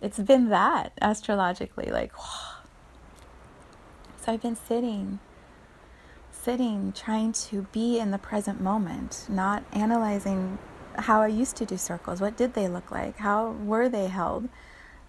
It's 0.01 0.17
been 0.17 0.49
that 0.49 0.93
astrologically, 1.01 1.91
like. 1.91 2.13
So 4.21 4.33
I've 4.33 4.41
been 4.41 4.57
sitting 4.57 5.19
sitting 6.41 6.91
trying 6.93 7.31
to 7.31 7.63
be 7.71 7.99
in 7.99 8.11
the 8.11 8.17
present 8.17 8.61
moment, 8.61 9.25
not 9.29 9.63
analyzing 9.71 10.57
how 11.03 11.21
I 11.21 11.27
used 11.27 11.55
to 11.57 11.65
do 11.65 11.77
circles. 11.77 12.21
What 12.21 12.37
did 12.37 12.53
they 12.53 12.67
look 12.67 12.91
like? 12.91 13.17
How 13.17 13.51
were 13.51 13.89
they 13.89 14.07
held? 14.07 14.49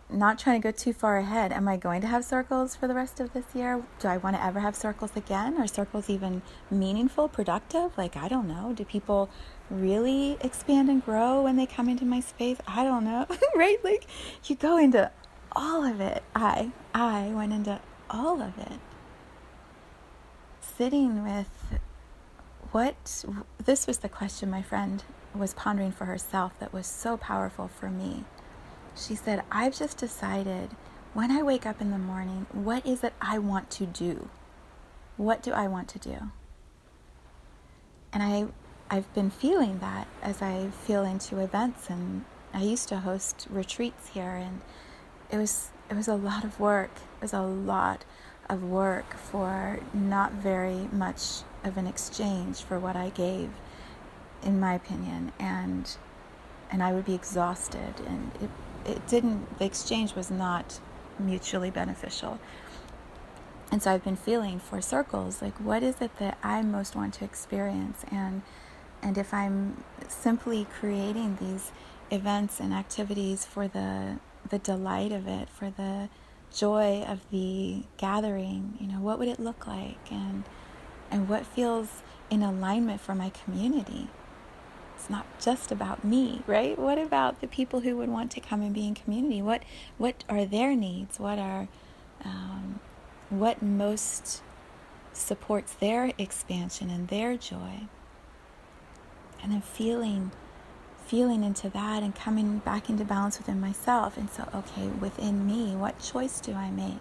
Not 0.09 0.39
trying 0.39 0.61
to 0.61 0.69
go 0.69 0.73
too 0.73 0.93
far 0.93 1.19
ahead. 1.19 1.53
Am 1.53 1.69
I 1.69 1.77
going 1.77 2.01
to 2.01 2.07
have 2.09 2.25
circles 2.25 2.75
for 2.75 2.89
the 2.89 2.95
rest 2.95 3.21
of 3.21 3.33
this 3.33 3.45
year? 3.55 3.83
Do 4.01 4.09
I 4.09 4.17
want 4.17 4.35
to 4.37 4.45
ever 4.45 4.59
have 4.61 4.75
circles 4.75 5.13
again? 5.15 5.57
Are 5.59 5.69
circles 5.69 6.11
even 6.11 6.43
meaningful, 6.71 7.29
productive? 7.29 7.97
Like, 7.97 8.17
I 8.17 8.27
don't 8.27 8.49
know. 8.49 8.73
Do 8.73 8.85
people 8.85 9.31
really 9.71 10.37
expand 10.41 10.89
and 10.89 11.05
grow 11.05 11.43
when 11.43 11.57
they 11.57 11.67
come 11.67 11.89
into 11.89 12.05
my 12.05 12.19
space? 12.19 12.59
I 12.67 12.83
don't 12.83 13.05
know. 13.05 13.27
right? 13.55 13.79
Like, 13.85 14.07
you 14.47 14.57
go 14.57 14.79
into 14.79 15.11
all 15.53 15.85
of 15.85 16.01
it. 16.01 16.25
I, 16.35 16.73
I 16.93 17.29
went 17.29 17.53
into 17.53 17.81
all 18.09 18.43
of 18.43 18.59
it. 18.59 18.81
Sitting 20.61 21.23
with 21.23 21.79
what, 22.73 23.25
this 23.65 23.87
was 23.87 23.99
the 23.99 24.09
question 24.09 24.51
my 24.51 24.63
friend 24.63 25.05
was 25.35 25.55
pondering 25.55 25.93
for 25.93 26.07
herself 26.07 26.53
that 26.59 26.73
was 26.73 26.87
so 26.87 27.17
powerful 27.17 27.69
for 27.69 27.89
me. 27.89 28.25
She 28.97 29.15
said, 29.15 29.43
I've 29.51 29.77
just 29.77 29.99
decided 29.99 30.71
when 31.15 31.31
I 31.31 31.43
wake 31.43 31.67
up 31.67 31.81
in 31.81 31.91
the 31.91 31.99
morning, 31.99 32.47
what 32.53 32.87
is 32.87 33.03
it 33.03 33.13
I 33.21 33.39
want 33.39 33.71
to 33.73 33.87
do? 33.87 34.29
What 35.17 35.43
do 35.43 35.53
I 35.53 35.67
want 35.67 35.89
to 35.89 35.99
do? 35.99 36.31
And 38.13 38.23
I, 38.23 38.47
I've 38.89 39.13
been 39.15 39.31
feeling 39.31 39.79
that 39.79 40.07
as 40.23 40.43
I 40.43 40.69
feel 40.69 41.05
into 41.05 41.39
events, 41.39 41.91
and 41.91 42.25
I 42.53 42.63
used 42.63 42.89
to 42.89 42.99
host 42.99 43.47
retreats 43.51 44.09
here, 44.09 44.35
and 44.35 44.61
it 45.31 45.37
was 45.37 45.71
it 45.89 45.95
was 45.95 46.09
a 46.09 46.15
lot 46.15 46.45
of 46.45 46.59
work. 46.61 46.91
It 47.19 47.23
was 47.23 47.33
a 47.33 47.43
lot 47.43 48.05
of 48.49 48.63
work 48.63 49.15
for 49.17 49.81
not 49.93 50.33
very 50.33 50.89
much 50.93 51.43
of 51.65 51.77
an 51.77 51.87
exchange 51.87 52.63
for 52.63 52.79
what 52.79 52.97
I 52.97 53.11
gave 53.11 53.51
in 54.43 54.61
my 54.61 54.75
opinion, 54.75 55.33
and 55.39 55.97
and 56.71 56.83
I 56.83 56.93
would 56.93 57.05
be 57.05 57.15
exhausted, 57.15 57.95
and 58.07 58.33
it 58.41 58.51
it 58.85 59.07
didn't. 59.07 59.59
The 59.59 59.65
exchange 59.65 60.15
was 60.15 60.31
not 60.31 60.81
mutually 61.19 61.71
beneficial. 61.71 62.39
And 63.73 63.83
so 63.83 63.93
I've 63.93 64.03
been 64.03 64.17
feeling 64.17 64.59
for 64.59 64.81
circles 64.81 65.41
like 65.41 65.57
what 65.59 65.83
is 65.83 66.01
it 66.01 66.19
that 66.19 66.39
I 66.43 66.63
most 66.63 66.97
want 66.97 67.15
to 67.15 67.25
experience 67.25 68.05
and 68.11 68.43
and 69.03 69.17
if 69.17 69.33
I'm 69.33 69.85
simply 70.09 70.67
creating 70.79 71.39
these 71.41 71.73
events 72.11 72.61
and 72.61 72.73
activities 72.75 73.45
for 73.45 73.69
the 73.69 74.19
the 74.49 74.59
delight 74.59 75.13
of 75.13 75.29
it, 75.29 75.49
for 75.49 75.71
the 75.71 76.09
joy 76.53 77.05
of 77.07 77.21
the 77.31 77.85
gathering, 77.97 78.77
you 78.81 78.89
know, 78.89 79.01
what 79.01 79.19
would 79.19 79.29
it 79.29 79.39
look 79.39 79.67
like 79.67 80.11
and 80.11 80.45
and 81.11 81.29
what 81.29 81.47
feels 81.47 82.03
in 82.29 82.43
alignment 82.43 83.01
for 83.01 83.15
my 83.15 83.31
community? 83.31 84.09
Not 85.11 85.27
just 85.41 85.73
about 85.73 86.05
me, 86.05 86.43
right? 86.47 86.79
What 86.79 86.97
about 86.99 87.41
the 87.41 87.49
people 87.49 87.81
who 87.81 87.97
would 87.97 88.09
want 88.09 88.31
to 88.33 88.41
come 88.41 88.63
and 88.63 88.73
be 88.73 88.87
in 88.87 88.95
community? 88.95 89.43
What 89.43 89.65
what 89.99 90.25
are 90.29 90.45
their 90.45 90.77
needs? 90.77 91.19
What 91.19 91.39
are 91.39 91.69
um, 92.25 92.81
what 93.29 93.61
most 93.61 94.43
supports 95.13 95.73
their 95.75 96.13
expansion 96.17 96.91
and 96.91 97.09
their 97.09 97.37
joy? 97.37 97.89
And 99.43 99.53
then 99.53 99.63
feeling 99.63 100.31
feeling 101.11 101.43
into 101.43 101.69
that 101.69 102.05
and 102.05 102.15
coming 102.15 102.59
back 102.59 102.89
into 102.89 103.05
balance 103.05 103.37
within 103.37 103.61
myself. 103.61 104.17
And 104.17 104.31
so, 104.31 104.49
okay, 104.55 104.87
within 104.87 105.45
me, 105.45 105.75
what 105.75 105.99
choice 105.99 106.39
do 106.41 106.55
I 106.55 106.71
make? 106.71 107.01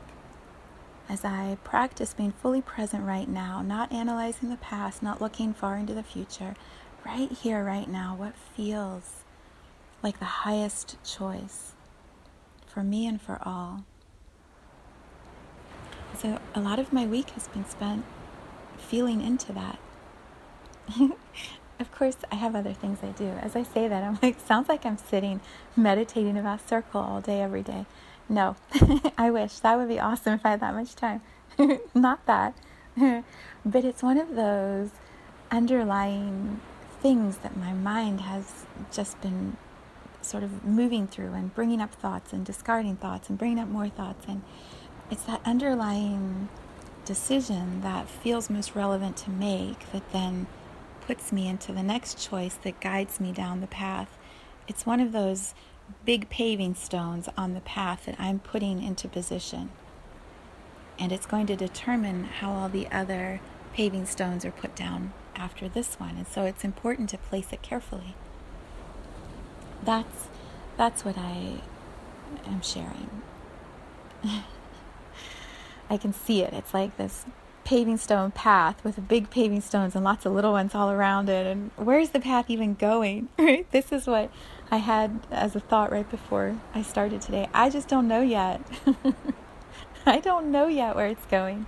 As 1.07 1.23
I 1.23 1.59
practice 1.63 2.15
being 2.15 2.31
fully 2.31 2.61
present 2.61 3.05
right 3.05 3.29
now, 3.29 3.61
not 3.61 3.91
analyzing 3.91 4.49
the 4.49 4.57
past, 4.57 5.03
not 5.03 5.21
looking 5.21 5.53
far 5.53 5.77
into 5.77 5.93
the 5.93 6.01
future, 6.01 6.55
right 7.05 7.31
here, 7.31 7.63
right 7.63 7.87
now, 7.87 8.15
what 8.17 8.35
feels 8.55 9.23
like 10.01 10.19
the 10.19 10.25
highest 10.25 10.97
choice 11.03 11.73
for 12.65 12.83
me 12.83 13.07
and 13.07 13.21
for 13.21 13.39
all. 13.43 13.83
So, 16.17 16.39
a 16.53 16.59
lot 16.59 16.79
of 16.79 16.91
my 16.91 17.05
week 17.05 17.31
has 17.31 17.47
been 17.47 17.67
spent 17.67 18.05
feeling 18.77 19.21
into 19.21 19.53
that. 19.53 19.79
of 21.79 21.91
course, 21.91 22.17
I 22.31 22.35
have 22.35 22.55
other 22.55 22.73
things 22.73 22.99
I 23.03 23.11
do. 23.11 23.27
As 23.27 23.55
I 23.55 23.63
say 23.63 23.87
that, 23.87 24.03
I'm 24.03 24.19
like, 24.21 24.39
sounds 24.45 24.69
like 24.69 24.85
I'm 24.85 24.97
sitting 24.97 25.41
meditating 25.75 26.37
about 26.37 26.67
circle 26.67 27.01
all 27.01 27.21
day, 27.21 27.41
every 27.41 27.63
day. 27.63 27.85
No, 28.27 28.55
I 29.17 29.31
wish 29.31 29.59
that 29.59 29.77
would 29.77 29.87
be 29.87 29.99
awesome 29.99 30.33
if 30.33 30.45
I 30.45 30.51
had 30.51 30.59
that 30.59 30.73
much 30.73 30.95
time. 30.95 31.21
Not 31.95 32.25
that. 32.25 32.53
but 33.65 33.83
it's 33.83 34.03
one 34.03 34.17
of 34.17 34.35
those 34.35 34.89
underlying 35.51 36.59
things 37.01 37.37
that 37.37 37.55
my 37.55 37.73
mind 37.73 38.21
has 38.21 38.65
just 38.91 39.19
been 39.21 39.57
sort 40.21 40.43
of 40.43 40.63
moving 40.65 41.07
through 41.07 41.33
and 41.33 41.53
bringing 41.55 41.81
up 41.81 41.93
thoughts 41.93 42.33
and 42.33 42.45
discarding 42.45 42.95
thoughts 42.97 43.29
and 43.29 43.37
bringing 43.37 43.59
up 43.59 43.67
more 43.67 43.89
thoughts. 43.89 44.25
And 44.27 44.43
it's 45.09 45.23
that 45.23 45.41
underlying 45.45 46.49
decision 47.05 47.81
that 47.81 48.09
feels 48.09 48.49
most 48.49 48.75
relevant 48.75 49.17
to 49.17 49.29
make 49.29 49.91
that 49.91 50.11
then 50.11 50.47
puts 51.01 51.31
me 51.31 51.47
into 51.47 51.71
the 51.71 51.81
next 51.81 52.21
choice 52.21 52.55
that 52.55 52.79
guides 52.79 53.19
me 53.19 53.31
down 53.31 53.61
the 53.61 53.67
path. 53.67 54.17
It's 54.67 54.85
one 54.85 54.99
of 54.99 55.11
those 55.11 55.55
big 56.05 56.29
paving 56.29 56.75
stones 56.75 57.27
on 57.35 57.53
the 57.53 57.61
path 57.61 58.05
that 58.05 58.15
I'm 58.19 58.39
putting 58.39 58.83
into 58.83 59.07
position. 59.07 59.71
And 60.99 61.11
it's 61.11 61.25
going 61.25 61.47
to 61.47 61.55
determine 61.55 62.25
how 62.25 62.51
all 62.51 62.69
the 62.69 62.87
other 62.91 63.39
paving 63.73 64.05
stones 64.05 64.45
are 64.45 64.51
put 64.51 64.75
down 64.75 65.13
after 65.35 65.67
this 65.69 65.99
one. 65.99 66.15
And 66.17 66.27
so 66.27 66.45
it's 66.45 66.63
important 66.63 67.09
to 67.09 67.17
place 67.17 67.51
it 67.51 67.61
carefully. 67.61 68.15
That's 69.83 70.27
that's 70.77 71.03
what 71.03 71.17
I 71.17 71.61
am 72.45 72.61
sharing. 72.61 73.21
I 75.89 75.97
can 75.97 76.13
see 76.13 76.41
it. 76.41 76.53
It's 76.53 76.73
like 76.73 76.97
this 76.97 77.25
paving 77.63 77.97
stone 77.97 78.31
path 78.31 78.83
with 78.83 79.07
big 79.07 79.29
paving 79.29 79.61
stones 79.61 79.95
and 79.95 80.03
lots 80.03 80.25
of 80.25 80.33
little 80.33 80.53
ones 80.53 80.73
all 80.73 80.89
around 80.89 81.29
it. 81.29 81.45
And 81.45 81.71
where's 81.75 82.09
the 82.09 82.19
path 82.19 82.49
even 82.49 82.75
going? 82.75 83.29
Right? 83.37 83.69
This 83.71 83.91
is 83.91 84.07
what 84.07 84.31
I 84.71 84.77
had 84.77 85.19
as 85.31 85.55
a 85.55 85.59
thought 85.59 85.91
right 85.91 86.09
before 86.09 86.57
I 86.73 86.81
started 86.81 87.21
today. 87.21 87.49
I 87.53 87.69
just 87.69 87.87
don't 87.87 88.07
know 88.07 88.21
yet. 88.21 88.61
I 90.05 90.19
don't 90.19 90.51
know 90.51 90.67
yet 90.67 90.95
where 90.95 91.07
it's 91.07 91.25
going. 91.25 91.65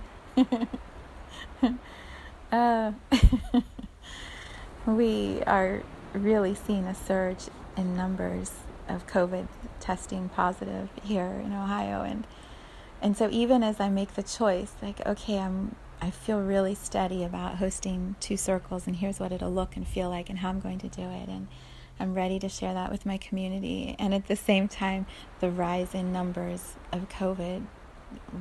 Uh, 2.52 2.92
we 4.86 5.42
are 5.46 5.82
really 6.12 6.54
seeing 6.54 6.84
a 6.84 6.94
surge 6.94 7.48
in 7.76 7.96
numbers 7.96 8.52
of 8.88 9.06
COVID 9.06 9.48
testing 9.80 10.28
positive 10.28 10.90
here 11.02 11.42
in 11.44 11.52
Ohio, 11.52 12.02
and 12.02 12.26
and 13.00 13.16
so 13.16 13.28
even 13.30 13.62
as 13.62 13.80
I 13.80 13.88
make 13.88 14.14
the 14.14 14.22
choice, 14.22 14.74
like 14.82 15.04
okay, 15.06 15.38
I'm 15.38 15.74
I 16.00 16.10
feel 16.10 16.40
really 16.40 16.74
steady 16.74 17.24
about 17.24 17.56
hosting 17.56 18.16
two 18.20 18.36
circles, 18.36 18.86
and 18.86 18.96
here's 18.96 19.18
what 19.18 19.32
it'll 19.32 19.52
look 19.52 19.76
and 19.76 19.86
feel 19.86 20.10
like, 20.10 20.28
and 20.28 20.40
how 20.40 20.50
I'm 20.50 20.60
going 20.60 20.78
to 20.80 20.88
do 20.88 21.02
it, 21.02 21.28
and 21.28 21.48
I'm 21.98 22.14
ready 22.14 22.38
to 22.40 22.48
share 22.48 22.74
that 22.74 22.90
with 22.90 23.06
my 23.06 23.16
community. 23.16 23.96
And 23.98 24.12
at 24.12 24.26
the 24.26 24.36
same 24.36 24.68
time, 24.68 25.06
the 25.40 25.50
rise 25.50 25.94
in 25.94 26.12
numbers 26.12 26.74
of 26.92 27.08
COVID 27.08 27.66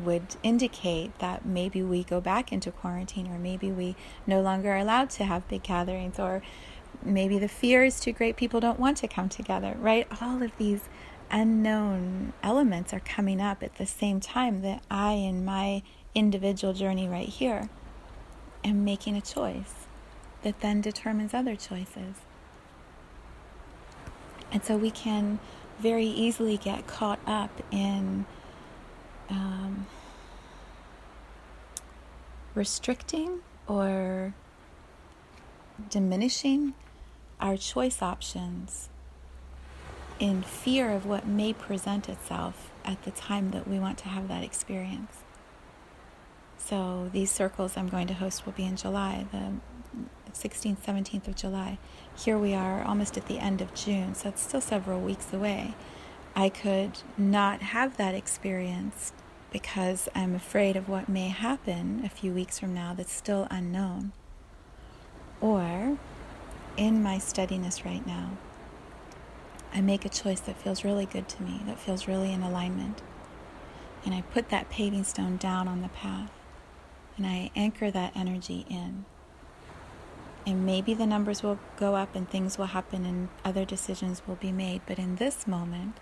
would 0.04 0.36
indicate 0.44 1.18
that 1.20 1.46
maybe 1.46 1.82
we 1.84 2.04
go 2.04 2.22
back 2.22 2.52
into 2.52 2.72
quarantine, 2.72 3.28
or 3.28 3.38
maybe 3.38 3.72
we 3.72 3.96
no 4.26 4.42
longer 4.42 4.72
are 4.72 4.78
allowed 4.78 5.10
to 5.12 5.24
have 5.26 5.48
big 5.48 5.64
gatherings, 5.64 6.20
or 6.20 6.42
maybe 7.04 7.40
the 7.40 7.48
fear 7.48 7.84
is 7.84 8.00
too 8.00 8.12
great, 8.12 8.36
people 8.36 8.60
don't 8.60 8.80
want 8.80 8.98
to 8.98 9.08
come 9.08 9.30
together, 9.30 9.76
right? 9.80 10.08
All 10.22 10.42
of 10.42 10.52
these 10.58 10.82
unknown 11.30 12.34
elements 12.44 12.94
are 12.94 13.00
coming 13.00 13.40
up 13.42 13.64
at 13.64 13.76
the 13.76 13.86
same 13.86 14.20
time 14.20 14.62
that 14.62 14.84
I, 14.92 15.14
in 15.14 15.46
my 15.46 15.82
individual 16.14 16.74
journey 16.74 17.08
right 17.08 17.30
here, 17.30 17.70
am 18.64 18.84
making 18.84 19.16
a 19.16 19.22
choice 19.22 19.88
that 20.44 20.60
then 20.60 20.82
determines 20.82 21.34
other 21.34 21.56
choices. 21.56 22.16
And 24.52 24.64
so 24.64 24.76
we 24.76 24.92
can 24.92 25.40
very 25.80 26.06
easily 26.06 26.58
get 26.58 26.86
caught 26.86 27.20
up 27.26 27.62
in 27.72 28.26
um, 29.32 29.88
restricting 32.54 33.40
or 33.68 34.34
diminishing 35.90 36.74
our 37.40 37.58
choice 37.58 38.02
options 38.02 38.90
in 40.20 40.44
fear 40.44 40.92
of 40.92 41.06
what 41.06 41.26
may 41.26 41.52
present 41.52 42.08
itself 42.08 42.70
at 42.86 43.02
the 43.04 43.12
time 43.12 43.52
that 43.52 43.68
we 43.68 43.80
want 43.80 43.98
to 43.98 44.08
have 44.10 44.28
that 44.28 44.44
experience. 44.44 45.24
So, 46.58 47.10
these 47.12 47.32
circles 47.32 47.76
I'm 47.76 47.90
going 47.90 48.06
to 48.08 48.14
host 48.14 48.46
will 48.46 48.54
be 48.54 48.66
in 48.66 48.76
July, 48.76 49.26
the 49.32 49.54
16th, 50.32 50.78
17th 50.86 51.28
of 51.28 51.36
July. 51.36 51.80
Here 52.16 52.38
we 52.38 52.54
are 52.54 52.84
almost 52.84 53.18
at 53.18 53.26
the 53.26 53.40
end 53.40 53.62
of 53.62 53.74
June, 53.74 54.14
so 54.14 54.30
it's 54.30 54.44
still 54.44 54.62
several 54.62 55.02
weeks 55.02 55.34
away. 55.34 55.74
I 56.36 56.50
could 56.50 57.00
not 57.18 57.62
have 57.62 57.98
that 57.98 58.16
experience 58.16 59.12
because 59.52 60.08
I'm 60.16 60.34
afraid 60.34 60.78
of 60.78 60.88
what 60.88 61.10
may 61.10 61.28
happen 61.28 62.02
a 62.06 62.10
few 62.10 62.32
weeks 62.32 62.58
from 62.58 62.74
now 62.74 62.94
that's 62.94 63.12
still 63.12 63.48
unknown. 63.52 64.14
Or 65.42 65.98
in 66.78 67.04
my 67.04 67.18
steadiness 67.18 67.84
right 67.84 68.06
now, 68.08 68.38
I 69.74 69.82
make 69.82 70.06
a 70.06 70.10
choice 70.10 70.40
that 70.42 70.58
feels 70.58 70.86
really 70.86 71.06
good 71.06 71.28
to 71.30 71.44
me, 71.44 71.62
that 71.66 71.80
feels 71.80 72.08
really 72.08 72.32
in 72.32 72.44
alignment. 72.44 73.02
And 74.06 74.14
I 74.14 74.22
put 74.22 74.50
that 74.50 74.70
paving 74.70 75.04
stone 75.04 75.38
down 75.38 75.68
on 75.68 75.82
the 75.82 75.90
path 75.90 76.32
and 77.18 77.28
I 77.28 77.52
anchor 77.56 77.92
that 77.92 78.16
energy 78.16 78.66
in. 78.70 79.06
And 80.46 80.66
maybe 80.66 80.94
the 80.94 81.06
numbers 81.06 81.44
will 81.44 81.60
go 81.78 81.96
up 81.96 82.16
and 82.16 82.28
things 82.28 82.58
will 82.58 82.68
happen 82.68 83.06
and 83.06 83.30
other 83.46 83.64
decisions 83.64 84.24
will 84.26 84.36
be 84.36 84.52
made. 84.52 84.82
But 84.88 84.98
in 84.98 85.18
this 85.18 85.46
moment, 85.46 85.98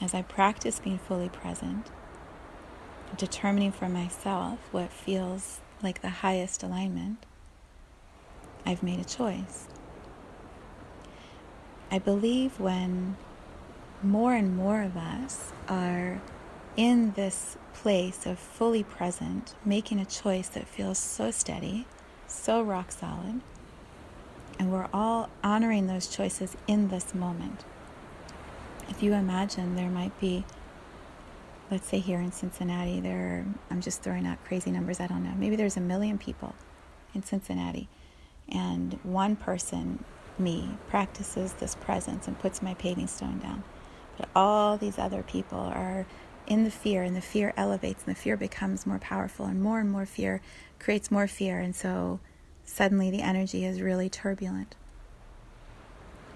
as 0.00 0.14
I 0.14 0.22
practice 0.22 0.78
being 0.80 0.98
fully 0.98 1.28
present, 1.28 1.86
determining 3.16 3.72
for 3.72 3.88
myself 3.88 4.58
what 4.70 4.92
feels 4.92 5.60
like 5.82 6.02
the 6.02 6.08
highest 6.08 6.62
alignment, 6.62 7.24
I've 8.64 8.82
made 8.82 9.00
a 9.00 9.04
choice. 9.04 9.66
I 11.90 11.98
believe 11.98 12.60
when 12.60 13.16
more 14.02 14.34
and 14.34 14.56
more 14.56 14.82
of 14.82 14.96
us 14.96 15.52
are 15.68 16.20
in 16.76 17.12
this 17.12 17.56
place 17.74 18.26
of 18.26 18.38
fully 18.38 18.82
present, 18.82 19.54
making 19.64 19.98
a 19.98 20.04
choice 20.04 20.48
that 20.48 20.68
feels 20.68 20.98
so 20.98 21.30
steady, 21.30 21.86
so 22.26 22.62
rock 22.62 22.92
solid, 22.92 23.40
and 24.58 24.70
we're 24.70 24.88
all 24.92 25.28
honoring 25.42 25.86
those 25.86 26.08
choices 26.08 26.56
in 26.66 26.88
this 26.88 27.14
moment. 27.14 27.64
If 28.88 29.02
you 29.02 29.12
imagine 29.12 29.76
there 29.76 29.90
might 29.90 30.18
be 30.20 30.44
let's 31.70 31.86
say 31.86 31.98
here 31.98 32.20
in 32.20 32.32
Cincinnati, 32.32 33.00
there 33.00 33.18
are, 33.18 33.44
I'm 33.70 33.80
just 33.80 34.02
throwing 34.02 34.26
out 34.26 34.42
crazy 34.44 34.70
numbers, 34.70 35.00
I 35.00 35.06
don't 35.06 35.22
know. 35.22 35.34
Maybe 35.36 35.56
there's 35.56 35.76
a 35.76 35.80
million 35.80 36.18
people 36.18 36.54
in 37.14 37.22
Cincinnati, 37.22 37.88
and 38.48 38.98
one 39.02 39.36
person, 39.36 40.04
me, 40.38 40.70
practices 40.88 41.52
this 41.54 41.74
presence 41.74 42.26
and 42.26 42.38
puts 42.38 42.62
my 42.62 42.74
paving 42.74 43.08
stone 43.08 43.38
down. 43.38 43.64
But 44.16 44.28
all 44.34 44.76
these 44.76 44.98
other 44.98 45.22
people 45.22 45.58
are 45.58 46.06
in 46.46 46.64
the 46.64 46.70
fear, 46.70 47.02
and 47.02 47.14
the 47.14 47.20
fear 47.20 47.52
elevates, 47.56 48.04
and 48.06 48.16
the 48.16 48.18
fear 48.18 48.36
becomes 48.36 48.86
more 48.86 48.98
powerful, 48.98 49.46
and 49.46 49.62
more 49.62 49.80
and 49.80 49.90
more 49.90 50.06
fear 50.06 50.40
creates 50.78 51.10
more 51.10 51.28
fear, 51.28 51.58
and 51.58 51.76
so 51.76 52.20
suddenly 52.64 53.10
the 53.10 53.20
energy 53.20 53.64
is 53.64 53.82
really 53.82 54.08
turbulent. 54.08 54.74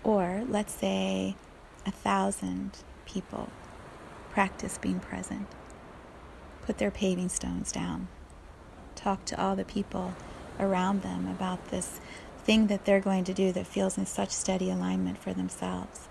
Or 0.05 0.45
let's 0.49 0.75
say 0.75 1.37
a 1.87 1.91
thousand 1.91 2.79
people 3.07 3.49
practice 4.31 4.79
being 4.79 5.01
present. 5.01 5.47
Put 6.63 6.79
their 6.79 6.91
paving 6.91 7.29
stones 7.29 7.73
down. 7.73 8.09
Talk 8.95 9.25
to 9.27 9.41
all 9.41 9.57
the 9.57 9.65
people 9.65 10.15
around 10.61 11.03
them 11.03 11.27
about 11.27 11.69
this 11.69 12.01
thing 12.45 12.69
that 12.69 12.85
they're 12.85 13.01
going 13.01 13.25
to 13.25 13.35
do 13.35 13.53
that 13.53 13.67
feels 13.67 13.99
in 13.99 14.07
such 14.07 14.31
steady 14.31 14.71
alignment 14.71 15.19
for 15.19 15.33
themselves. 15.33 16.09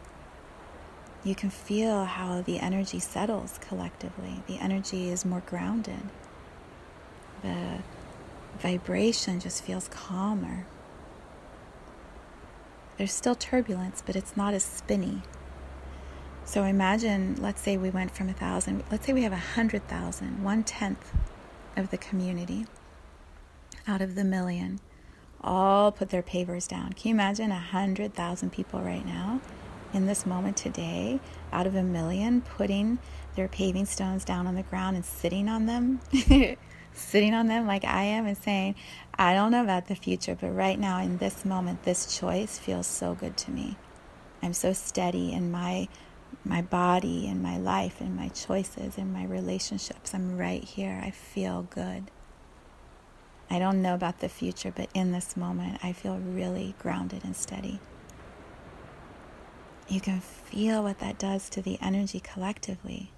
You 1.23 1.35
can 1.35 1.49
feel 1.49 2.05
how 2.05 2.41
the 2.41 2.59
energy 2.59 2.99
settles 2.99 3.59
collectively. 3.61 4.41
The 4.47 4.57
energy 4.57 5.09
is 5.09 5.23
more 5.23 5.43
grounded. 5.45 6.09
The 7.43 7.79
vibration 8.59 9.39
just 9.39 9.63
feels 9.63 9.87
calmer. 9.87 10.65
There's 12.97 13.13
still 13.13 13.35
turbulence, 13.35 14.03
but 14.05 14.15
it's 14.15 14.35
not 14.35 14.53
as 14.53 14.63
spinny. 14.63 15.21
So 16.51 16.65
imagine, 16.65 17.37
let's 17.39 17.61
say 17.61 17.77
we 17.77 17.89
went 17.89 18.11
from 18.11 18.27
a 18.27 18.33
thousand, 18.33 18.83
let's 18.91 19.05
say 19.05 19.13
we 19.13 19.23
have 19.23 19.31
a 19.31 19.37
hundred 19.37 19.87
thousand, 19.87 20.43
one 20.43 20.65
tenth 20.65 21.13
of 21.77 21.91
the 21.91 21.97
community 21.97 22.65
out 23.87 24.01
of 24.01 24.15
the 24.15 24.25
million, 24.25 24.81
all 25.39 25.93
put 25.93 26.09
their 26.09 26.21
pavers 26.21 26.67
down. 26.67 26.91
Can 26.91 27.07
you 27.07 27.15
imagine 27.15 27.51
a 27.51 27.57
hundred 27.57 28.13
thousand 28.13 28.51
people 28.51 28.81
right 28.81 29.05
now 29.05 29.39
in 29.93 30.07
this 30.07 30.25
moment 30.25 30.57
today 30.57 31.21
out 31.53 31.67
of 31.67 31.75
a 31.75 31.83
million 31.83 32.41
putting 32.41 32.99
their 33.37 33.47
paving 33.47 33.85
stones 33.85 34.25
down 34.25 34.45
on 34.45 34.55
the 34.55 34.63
ground 34.63 34.97
and 34.97 35.05
sitting 35.05 35.47
on 35.47 35.67
them? 35.67 36.01
sitting 36.93 37.33
on 37.33 37.47
them 37.47 37.65
like 37.65 37.85
I 37.85 38.03
am 38.03 38.25
and 38.25 38.37
saying, 38.37 38.75
I 39.17 39.33
don't 39.33 39.53
know 39.53 39.63
about 39.63 39.87
the 39.87 39.95
future, 39.95 40.35
but 40.35 40.49
right 40.49 40.77
now 40.77 40.99
in 40.99 41.17
this 41.17 41.45
moment, 41.45 41.83
this 41.83 42.17
choice 42.19 42.59
feels 42.59 42.87
so 42.87 43.15
good 43.15 43.37
to 43.37 43.51
me. 43.51 43.77
I'm 44.43 44.51
so 44.51 44.73
steady 44.73 45.31
in 45.31 45.49
my 45.49 45.87
my 46.43 46.61
body 46.61 47.27
and 47.27 47.41
my 47.41 47.57
life 47.57 48.01
and 48.01 48.15
my 48.15 48.29
choices 48.29 48.97
and 48.97 49.13
my 49.13 49.25
relationships. 49.25 50.13
I'm 50.13 50.37
right 50.37 50.63
here. 50.63 51.01
I 51.03 51.11
feel 51.11 51.67
good. 51.69 52.09
I 53.49 53.59
don't 53.59 53.81
know 53.81 53.93
about 53.93 54.19
the 54.19 54.29
future, 54.29 54.71
but 54.75 54.89
in 54.93 55.11
this 55.11 55.35
moment, 55.35 55.79
I 55.83 55.91
feel 55.91 56.17
really 56.17 56.73
grounded 56.79 57.23
and 57.23 57.35
steady. 57.35 57.79
You 59.87 59.99
can 59.99 60.21
feel 60.21 60.83
what 60.83 60.99
that 60.99 61.19
does 61.19 61.49
to 61.49 61.61
the 61.61 61.77
energy 61.81 62.21
collectively 62.21 63.11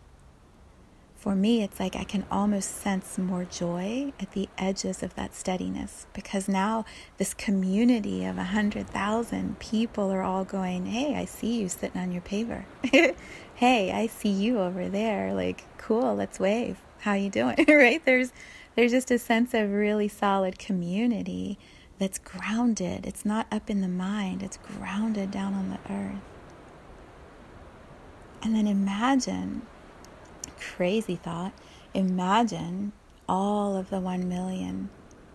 for 1.24 1.36
me, 1.36 1.64
it's 1.64 1.80
like 1.80 1.96
I 1.96 2.04
can 2.04 2.26
almost 2.30 2.82
sense 2.82 3.18
more 3.18 3.46
joy 3.46 4.12
at 4.20 4.34
the 4.34 4.50
edges 4.58 5.02
of 5.02 5.16
that 5.16 5.34
steadiness 5.34 6.06
because 6.12 6.50
now 6.50 6.84
this 7.18 7.34
community 7.34 8.26
of 8.26 8.38
a 8.38 8.44
hundred 8.44 8.90
thousand 8.90 9.58
people 9.58 10.12
are 10.12 10.22
all 10.22 10.44
going, 10.44 10.88
Hey, 10.88 11.16
I 11.16 11.24
see 11.24 11.62
you 11.62 11.70
sitting 11.70 12.02
on 12.02 12.12
your 12.12 12.24
paver. 12.24 12.66
hey, 13.56 13.94
I 13.94 14.08
see 14.08 14.28
you 14.28 14.60
over 14.60 14.90
there. 14.90 15.34
Like, 15.34 15.64
cool, 15.78 16.14
let's 16.14 16.42
wave. 16.42 16.76
How 17.00 17.14
you 17.14 17.30
doing? 17.30 17.56
right? 17.70 18.04
There's 18.04 18.34
there's 18.76 18.92
just 18.92 19.10
a 19.10 19.18
sense 19.18 19.54
of 19.54 19.72
really 19.72 20.10
solid 20.10 20.60
community 20.60 21.58
that's 22.00 22.20
grounded. 22.20 23.06
It's 23.06 23.24
not 23.24 23.48
up 23.50 23.70
in 23.70 23.80
the 23.80 23.88
mind, 23.88 24.44
it's 24.44 24.58
grounded 24.58 25.32
down 25.32 25.54
on 25.54 25.70
the 25.70 25.80
earth. 25.90 26.20
And 28.42 28.54
then 28.54 28.68
imagine 28.68 29.62
crazy 30.76 31.16
thought. 31.16 31.54
Imagine 31.94 32.92
all 33.28 33.76
of 33.76 33.90
the 33.90 34.00
1 34.00 34.28
million 34.28 34.90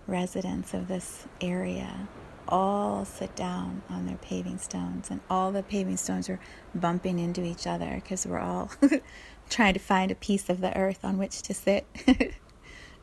residents 0.06 0.74
of 0.74 0.88
this 0.88 1.26
area 1.40 2.08
all 2.48 3.04
sit 3.04 3.36
down 3.36 3.82
on 3.90 4.06
their 4.06 4.16
paving 4.16 4.58
stones, 4.58 5.10
and 5.10 5.20
all 5.28 5.52
the 5.52 5.62
paving 5.62 5.96
stones 5.96 6.28
are 6.28 6.40
bumping 6.74 7.18
into 7.18 7.44
each 7.44 7.66
other 7.66 7.96
because 7.96 8.26
we're 8.26 8.38
all 8.38 8.70
trying 9.50 9.74
to 9.74 9.80
find 9.80 10.10
a 10.10 10.14
piece 10.14 10.48
of 10.48 10.60
the 10.60 10.76
earth 10.76 11.04
on 11.04 11.18
which 11.18 11.42
to 11.42 11.54
sit. 11.54 11.86
and 12.06 12.32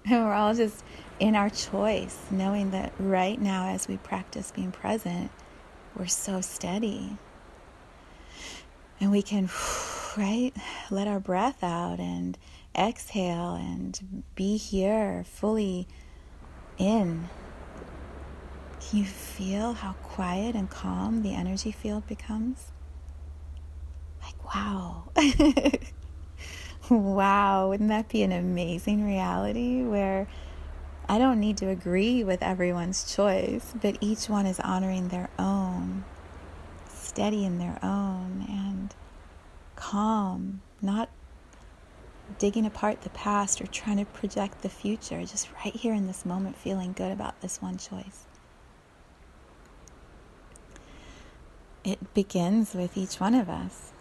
we're 0.10 0.34
all 0.34 0.54
just 0.54 0.84
in 1.20 1.36
our 1.36 1.50
choice, 1.50 2.18
knowing 2.32 2.72
that 2.72 2.92
right 3.00 3.40
now, 3.40 3.68
as 3.68 3.88
we 3.88 3.98
practice 3.98 4.52
being 4.52 4.72
present, 4.72 5.32
we're 5.96 6.08
so 6.08 6.42
steady. 6.42 7.18
And 9.00 9.12
we 9.12 9.22
can, 9.22 9.50
right, 10.18 10.52
let 10.90 11.08
our 11.08 11.20
breath 11.20 11.64
out 11.64 12.00
and 12.00 12.38
exhale 12.78 13.56
and 13.56 14.24
be 14.36 14.58
here 14.58 15.24
fully 15.26 15.88
in 16.78 17.30
can 18.90 19.00
you 19.00 19.06
feel 19.06 19.74
how 19.74 19.94
quiet 20.04 20.56
and 20.56 20.70
calm 20.70 21.24
the 21.24 21.34
energy 21.34 21.72
field 21.72 22.06
becomes? 22.06 22.72
Like, 24.22 24.56
wow. 24.56 25.10
wow, 26.90 27.70
wouldn't 27.70 27.90
that 27.90 28.10
be 28.10 28.22
an 28.22 28.32
amazing 28.32 29.04
reality 29.04 29.82
where 29.82 30.28
I 31.10 31.18
don't 31.18 31.40
need 31.40 31.58
to 31.58 31.70
agree 31.70 32.24
with 32.24 32.44
everyone's 32.44 33.12
choice, 33.12 33.74
but 33.82 33.98
each 34.02 34.30
one 34.30 34.46
is 34.46 34.60
honoring 34.60 35.08
their 35.08 35.30
own, 35.40 36.04
steady 37.16 37.46
in 37.46 37.58
their 37.58 37.80
own, 37.82 38.46
and 38.48 38.94
calm, 39.76 40.62
not 40.82 41.10
digging 42.38 42.66
apart 42.66 43.02
the 43.02 43.10
past 43.10 43.62
or 43.62 43.68
trying 43.68 43.98
to 43.98 44.06
project 44.06 44.62
the 44.62 44.70
future, 44.70 45.22
just 45.22 45.48
right 45.64 45.76
here 45.76 45.94
in 45.94 46.08
this 46.08 46.26
moment, 46.26 46.58
feeling 46.58 46.94
good 46.94 47.12
about 47.12 47.40
this 47.42 47.62
one 47.62 47.78
choice. 47.78 48.26
it 51.86 52.14
begins 52.14 52.74
with 52.74 52.98
each 52.98 53.20
one 53.20 53.36
of 53.36 53.48
us, 53.48 53.92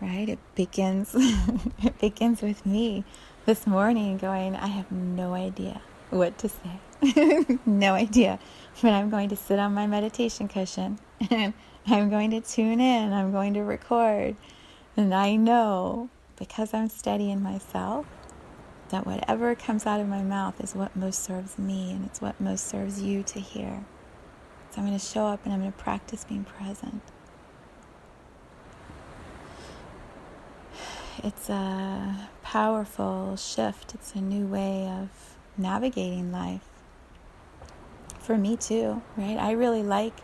right? 0.00 0.28
It 0.28 0.38
begins 0.54 1.14
it 1.82 1.98
begins 1.98 2.42
with 2.42 2.64
me 2.66 3.04
this 3.46 3.66
morning 3.66 4.18
going, 4.18 4.54
I 4.54 4.66
have 4.68 4.92
no 4.92 5.34
idea 5.34 5.80
what 6.10 6.38
to 6.38 6.48
say. 6.48 7.58
no 7.66 7.94
idea. 7.94 8.38
But 8.80 8.92
I'm 8.92 9.10
going 9.10 9.30
to 9.30 9.36
sit 9.36 9.58
on 9.58 9.74
my 9.74 9.86
meditation 9.86 10.48
cushion 10.48 10.98
and 11.30 11.54
I'm 11.86 12.10
going 12.10 12.30
to 12.30 12.40
tune 12.40 12.80
in. 12.80 13.12
I'm 13.12 13.32
going 13.32 13.54
to 13.54 13.62
record. 13.62 14.36
And 14.96 15.14
I 15.14 15.36
know 15.36 16.08
because 16.36 16.72
I'm 16.74 16.88
steady 16.88 17.30
in 17.30 17.42
myself 17.42 18.06
that 18.90 19.06
whatever 19.06 19.54
comes 19.54 19.86
out 19.86 20.00
of 20.00 20.08
my 20.08 20.22
mouth 20.22 20.60
is 20.62 20.74
what 20.74 20.94
most 20.94 21.22
serves 21.22 21.58
me 21.58 21.90
and 21.90 22.04
it's 22.04 22.20
what 22.20 22.40
most 22.40 22.66
serves 22.66 23.02
you 23.02 23.22
to 23.24 23.40
hear. 23.40 23.84
So 24.70 24.80
I'm 24.80 24.86
going 24.86 24.98
to 24.98 25.04
show 25.04 25.26
up 25.26 25.44
and 25.44 25.52
I'm 25.52 25.60
going 25.60 25.72
to 25.72 25.78
practice 25.78 26.24
being 26.24 26.44
present. 26.44 27.02
it's 31.24 31.48
a 31.48 32.28
powerful 32.42 33.34
shift. 33.36 33.94
It's 33.94 34.14
a 34.14 34.20
new 34.20 34.46
way 34.46 34.86
of 34.86 35.08
navigating 35.56 36.30
life. 36.30 36.68
For 38.20 38.36
me 38.36 38.56
too, 38.56 39.02
right? 39.16 39.38
I 39.38 39.52
really 39.52 39.82
like 39.82 40.14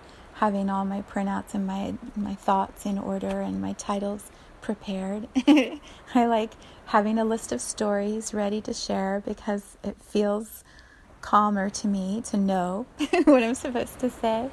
having 0.41 0.71
all 0.71 0.87
my 0.87 1.03
printouts 1.03 1.53
and 1.53 1.67
my 1.67 1.93
my 2.17 2.35
thoughts 2.35 2.87
in 2.87 2.99
order 2.99 3.43
and 3.43 3.61
my 3.61 3.75
titles 3.75 4.31
prepared. 4.63 5.29
I 6.15 6.27
like 6.27 6.53
having 6.87 7.19
a 7.19 7.27
list 7.27 7.53
of 7.53 7.61
stories 7.61 8.33
ready 8.33 8.63
to 8.63 8.73
share 8.73 9.23
because 9.25 9.77
it 9.85 9.97
feels 10.01 10.65
calmer 11.21 11.69
to 11.69 11.87
me 11.87 12.23
to 12.23 12.39
know 12.39 12.87
what 13.25 13.43
I'm 13.43 13.55
supposed 13.55 13.99
to 13.99 14.09
say. 14.09 14.49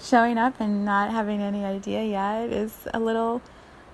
Showing 0.00 0.38
up 0.38 0.60
and 0.60 0.86
not 0.86 1.10
having 1.10 1.42
any 1.42 1.62
idea 1.62 2.04
yet 2.04 2.50
is 2.50 2.86
a 2.94 2.98
little 2.98 3.42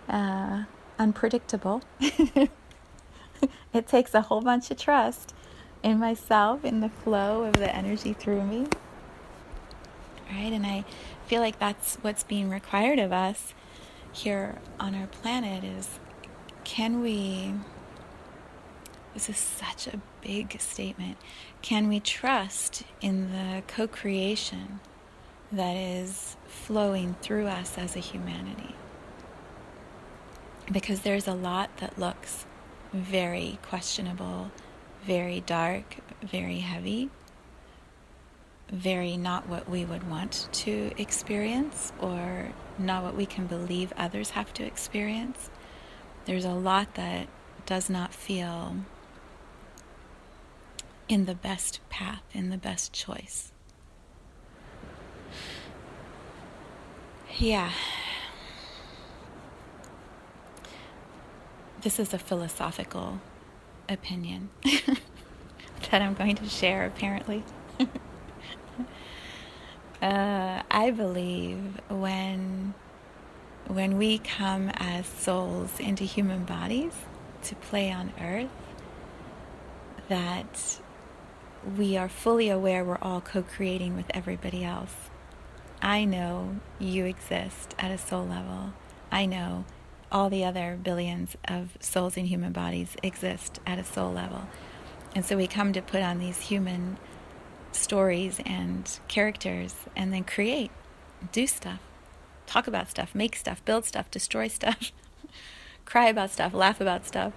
uh, 0.09 0.65
unpredictable. 1.01 1.83
it 1.99 3.89
takes 3.89 4.15
a 4.15 4.21
whole 4.21 4.41
bunch 4.41 4.71
of 4.71 4.79
trust 4.79 5.35
in 5.83 5.99
myself, 5.99 6.65
in 6.65 6.79
the 6.79 6.91
flow 6.91 7.43
of 7.43 7.55
the 7.55 7.75
energy 7.75 8.13
through 8.13 8.45
me. 8.45 8.67
Right? 10.31 10.53
And 10.53 10.65
I 10.67 10.85
feel 11.27 11.41
like 11.41 11.59
that's 11.59 11.97
what's 11.97 12.23
being 12.23 12.51
required 12.51 12.99
of 12.99 13.13
us 13.13 13.55
here 14.13 14.59
on 14.79 14.95
our 14.95 15.07
planet 15.07 15.65
is 15.65 15.99
can 16.65 17.03
we 17.03 17.55
this 19.13 19.29
is 19.29 19.37
such 19.37 19.87
a 19.87 20.01
big 20.23 20.61
statement. 20.61 21.17
Can 21.63 21.87
we 21.87 22.01
trust 22.01 22.83
in 23.01 23.31
the 23.31 23.63
co 23.69 23.87
creation 23.87 24.81
that 25.53 25.77
is 25.77 26.37
flowing 26.47 27.15
through 27.23 27.47
us 27.47 27.79
as 27.79 27.95
a 27.95 28.01
humanity? 28.01 28.75
because 30.71 31.01
there's 31.01 31.29
a 31.29 31.35
lot 31.35 31.77
that 31.79 31.99
looks 31.99 32.47
very 32.93 33.59
questionable, 33.63 34.51
very 35.05 35.41
dark, 35.41 35.97
very 36.23 36.61
heavy, 36.61 37.11
very 38.75 39.17
not 39.17 39.49
what 39.49 39.69
we 39.69 39.85
would 39.85 40.09
want 40.11 40.49
to 40.53 40.93
experience 40.99 41.93
or 42.01 42.51
not 42.79 43.03
what 43.03 43.15
we 43.15 43.25
can 43.25 43.47
believe 43.47 43.93
others 43.97 44.31
have 44.31 44.53
to 44.55 44.65
experience. 44.65 45.51
There's 46.25 46.45
a 46.45 46.53
lot 46.53 46.95
that 46.95 47.29
does 47.67 47.89
not 47.89 48.13
feel 48.13 48.77
in 51.09 51.27
the 51.27 51.35
best 51.35 51.81
path, 51.89 52.23
in 52.33 52.51
the 52.51 52.57
best 52.57 52.93
choice. 52.93 53.53
Yeah, 57.39 57.71
This 61.85 61.99
is 61.99 62.15
a 62.15 62.19
philosophical 62.19 63.21
opinion 63.91 64.49
that 65.91 66.01
I'm 66.01 66.15
going 66.15 66.35
to 66.37 66.49
share, 66.49 66.87
apparently. 66.87 67.45
uh, 70.03 70.63
I 70.71 70.91
believe 70.91 71.81
when 71.89 72.75
when 73.67 73.97
we 73.97 74.19
come 74.19 74.71
as 74.75 75.07
souls 75.07 75.81
into 75.81 76.05
human 76.05 76.45
bodies 76.45 76.93
to 77.45 77.55
play 77.55 77.91
on 77.91 78.13
earth, 78.21 78.51
that 80.09 80.81
we 81.77 81.97
are 81.97 82.09
fully 82.09 82.51
aware 82.51 82.85
we're 82.85 82.99
all 83.01 83.21
co 83.21 83.43
creating 83.43 83.97
with 83.97 84.07
everybody 84.11 84.65
else. 84.65 84.95
I 85.81 86.05
know 86.05 86.57
you 86.79 87.05
exist 87.05 87.75
at 87.79 87.91
a 87.91 87.99
soul 87.99 88.27
level. 88.27 88.75
I 89.11 89.27
know 89.27 89.65
all 90.11 90.31
the 90.31 90.45
other 90.45 90.79
billions 90.83 91.37
of 91.47 91.77
souls 91.81 92.17
in 92.17 92.27
human 92.27 92.53
bodies 92.53 92.97
exist 93.03 93.61
at 93.67 93.79
a 93.79 93.85
soul 93.85 94.13
level. 94.13 94.47
And 95.15 95.25
so 95.25 95.37
we 95.37 95.47
come 95.47 95.73
to 95.73 95.83
put 95.83 96.03
on 96.03 96.19
these 96.19 96.41
human 96.41 96.99
stories 97.75 98.41
and 98.45 98.99
characters 99.09 99.75
and 99.97 100.13
then 100.13 100.25
create, 100.25 100.71
do 101.33 101.47
stuff, 101.47 101.81
talk 102.47 102.67
about 102.67 102.91
stuff, 102.91 103.15
make 103.15 103.37
stuff, 103.37 103.65
build 103.65 103.85
stuff, 103.85 104.11
destroy 104.11 104.49
stuff, 104.49 104.93
cry 105.85 106.09
about 106.09 106.31
stuff, 106.31 106.55
laugh 106.55 106.81
about 106.81 107.07
stuff, 107.07 107.33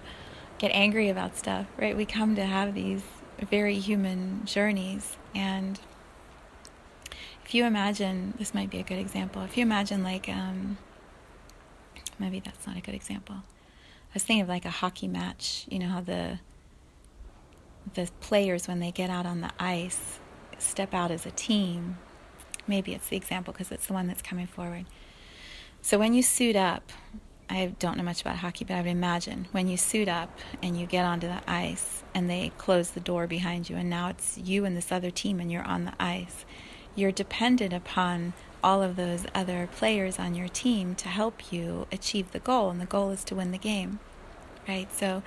get 0.58 0.70
angry 0.72 1.08
about 1.08 1.36
stuff, 1.36 1.66
right? 1.76 1.96
We 1.96 2.04
come 2.04 2.34
to 2.36 2.44
have 2.44 2.74
these 2.74 3.02
very 3.50 3.78
human 3.78 4.44
journeys. 4.44 5.16
And 5.34 5.78
if 7.44 7.54
you 7.54 7.64
imagine, 7.64 8.34
this 8.38 8.54
might 8.54 8.70
be 8.70 8.78
a 8.78 8.82
good 8.82 8.98
example, 8.98 9.42
if 9.42 9.56
you 9.56 9.62
imagine 9.62 10.02
like, 10.02 10.28
um, 10.28 10.78
maybe 12.18 12.40
that's 12.40 12.66
not 12.66 12.76
a 12.76 12.80
good 12.80 12.94
example. 12.94 13.36
I 13.36 14.14
was 14.14 14.24
thinking 14.24 14.42
of 14.42 14.48
like 14.48 14.64
a 14.64 14.70
hockey 14.70 15.08
match. 15.08 15.66
You 15.70 15.78
know 15.78 15.88
how 15.88 16.00
the 16.00 16.38
the 17.94 18.10
players 18.20 18.68
when 18.68 18.80
they 18.80 18.90
get 18.90 19.08
out 19.08 19.24
on 19.24 19.40
the 19.40 19.50
ice 19.58 20.18
step 20.58 20.94
out 20.94 21.10
as 21.10 21.26
a 21.26 21.30
team. 21.30 21.98
Maybe 22.66 22.92
it's 22.94 23.08
the 23.08 23.16
example 23.16 23.52
because 23.52 23.72
it's 23.72 23.86
the 23.86 23.94
one 23.94 24.06
that's 24.06 24.22
coming 24.22 24.46
forward. 24.46 24.86
So 25.80 25.98
when 25.98 26.12
you 26.12 26.22
suit 26.22 26.56
up, 26.56 26.92
I 27.50 27.72
don't 27.78 27.96
know 27.96 28.02
much 28.02 28.20
about 28.20 28.36
hockey, 28.36 28.64
but 28.66 28.74
I 28.74 28.82
would 28.82 28.90
imagine 28.90 29.48
when 29.52 29.68
you 29.68 29.78
suit 29.78 30.08
up 30.08 30.38
and 30.62 30.78
you 30.78 30.86
get 30.86 31.06
onto 31.06 31.26
the 31.26 31.40
ice 31.46 32.02
and 32.14 32.28
they 32.28 32.52
close 32.58 32.90
the 32.90 33.00
door 33.00 33.26
behind 33.26 33.70
you, 33.70 33.76
and 33.76 33.88
now 33.88 34.08
it's 34.08 34.36
you 34.36 34.66
and 34.66 34.76
this 34.76 34.92
other 34.92 35.10
team 35.10 35.40
and 35.40 35.50
you're 35.50 35.62
on 35.62 35.84
the 35.86 35.94
ice, 35.98 36.44
you're 36.94 37.12
dependent 37.12 37.72
upon 37.72 38.34
all 38.62 38.82
of 38.82 38.96
those 38.96 39.24
other 39.34 39.68
players 39.68 40.18
on 40.18 40.34
your 40.34 40.48
team 40.48 40.94
to 40.96 41.08
help 41.08 41.52
you 41.52 41.86
achieve 41.90 42.32
the 42.32 42.38
goal, 42.38 42.68
and 42.68 42.80
the 42.80 42.86
goal 42.86 43.10
is 43.10 43.24
to 43.24 43.34
win 43.34 43.50
the 43.50 43.56
game, 43.56 43.98
right? 44.66 44.92
So 44.92 45.22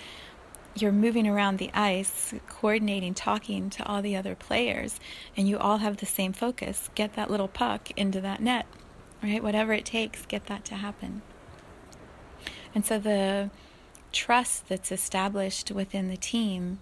you're 0.75 0.91
moving 0.91 1.27
around 1.27 1.57
the 1.57 1.71
ice, 1.73 2.33
coordinating, 2.47 3.13
talking 3.13 3.69
to 3.71 3.85
all 3.85 4.01
the 4.01 4.15
other 4.15 4.35
players, 4.35 4.99
and 5.35 5.47
you 5.47 5.57
all 5.57 5.77
have 5.77 5.97
the 5.97 6.05
same 6.05 6.33
focus 6.33 6.89
get 6.95 7.13
that 7.13 7.29
little 7.29 7.47
puck 7.47 7.91
into 7.97 8.21
that 8.21 8.41
net, 8.41 8.65
right? 9.21 9.43
Whatever 9.43 9.73
it 9.73 9.85
takes, 9.85 10.25
get 10.25 10.45
that 10.45 10.63
to 10.65 10.75
happen. 10.75 11.21
And 12.73 12.85
so 12.85 12.99
the 12.99 13.49
trust 14.11 14.67
that's 14.69 14.91
established 14.91 15.71
within 15.71 16.09
the 16.09 16.17
team 16.17 16.79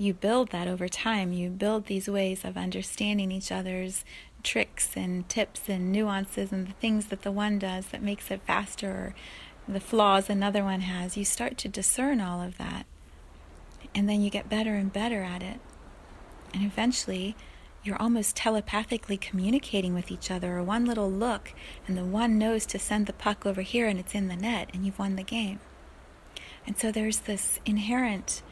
you 0.00 0.14
build 0.14 0.48
that 0.48 0.66
over 0.66 0.88
time. 0.88 1.32
You 1.34 1.50
build 1.50 1.84
these 1.84 2.08
ways 2.08 2.42
of 2.42 2.56
understanding 2.56 3.30
each 3.30 3.52
other's 3.52 4.02
tricks 4.42 4.96
and 4.96 5.28
tips 5.28 5.68
and 5.68 5.92
nuances 5.92 6.52
and 6.52 6.66
the 6.66 6.72
things 6.72 7.06
that 7.06 7.20
the 7.20 7.30
one 7.30 7.58
does 7.58 7.88
that 7.88 8.02
makes 8.02 8.30
it 8.30 8.40
faster 8.46 8.88
or 8.88 9.14
the 9.68 9.78
flaws 9.78 10.30
another 10.30 10.64
one 10.64 10.80
has. 10.80 11.18
You 11.18 11.26
start 11.26 11.58
to 11.58 11.68
discern 11.68 12.18
all 12.18 12.40
of 12.40 12.56
that. 12.56 12.86
And 13.94 14.08
then 14.08 14.20
you 14.20 14.30
get 14.30 14.48
better 14.48 14.74
and 14.74 14.92
better 14.92 15.22
at 15.22 15.42
it. 15.42 15.60
And 16.54 16.64
eventually, 16.64 17.36
you're 17.82 18.00
almost 18.00 18.36
telepathically 18.36 19.16
communicating 19.16 19.94
with 19.94 20.10
each 20.10 20.30
other, 20.30 20.56
or 20.56 20.62
one 20.62 20.84
little 20.84 21.10
look, 21.10 21.52
and 21.86 21.96
the 21.96 22.04
one 22.04 22.38
knows 22.38 22.66
to 22.66 22.78
send 22.78 23.06
the 23.06 23.12
puck 23.12 23.46
over 23.46 23.62
here 23.62 23.86
and 23.86 23.98
it's 23.98 24.14
in 24.14 24.28
the 24.28 24.36
net, 24.36 24.68
and 24.72 24.84
you've 24.84 24.98
won 24.98 25.16
the 25.16 25.22
game. 25.22 25.60
And 26.66 26.78
so 26.78 26.92
there's 26.92 27.20
this 27.20 27.58
inherent 27.64 28.42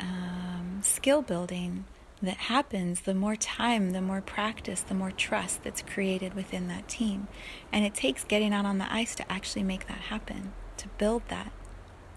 um, 0.00 0.80
skill 0.82 1.22
building 1.22 1.84
that 2.22 2.36
happens 2.36 3.00
the 3.00 3.14
more 3.14 3.34
time, 3.34 3.90
the 3.90 4.00
more 4.00 4.20
practice, 4.20 4.80
the 4.80 4.94
more 4.94 5.10
trust 5.10 5.64
that's 5.64 5.82
created 5.82 6.34
within 6.34 6.68
that 6.68 6.86
team. 6.86 7.26
And 7.72 7.84
it 7.84 7.94
takes 7.94 8.22
getting 8.22 8.54
out 8.54 8.64
on 8.64 8.78
the 8.78 8.92
ice 8.92 9.16
to 9.16 9.32
actually 9.32 9.64
make 9.64 9.88
that 9.88 10.02
happen, 10.02 10.52
to 10.76 10.88
build 10.98 11.22
that, 11.28 11.50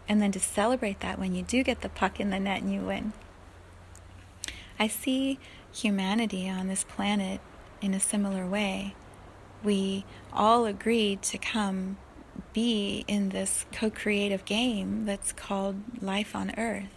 and 0.07 0.21
then 0.21 0.31
to 0.31 0.39
celebrate 0.39 0.99
that 0.99 1.19
when 1.19 1.35
you 1.35 1.43
do 1.43 1.63
get 1.63 1.81
the 1.81 1.89
puck 1.89 2.19
in 2.19 2.29
the 2.29 2.39
net 2.39 2.61
and 2.61 2.73
you 2.73 2.81
win. 2.81 3.13
I 4.79 4.87
see 4.87 5.39
humanity 5.71 6.49
on 6.49 6.67
this 6.67 6.83
planet 6.83 7.41
in 7.81 7.93
a 7.93 7.99
similar 7.99 8.45
way. 8.45 8.95
We 9.63 10.05
all 10.33 10.65
agreed 10.65 11.21
to 11.23 11.37
come 11.37 11.97
be 12.53 13.05
in 13.07 13.29
this 13.29 13.65
co 13.71 13.89
creative 13.89 14.45
game 14.45 15.05
that's 15.05 15.31
called 15.31 16.01
life 16.01 16.35
on 16.35 16.53
earth. 16.57 16.89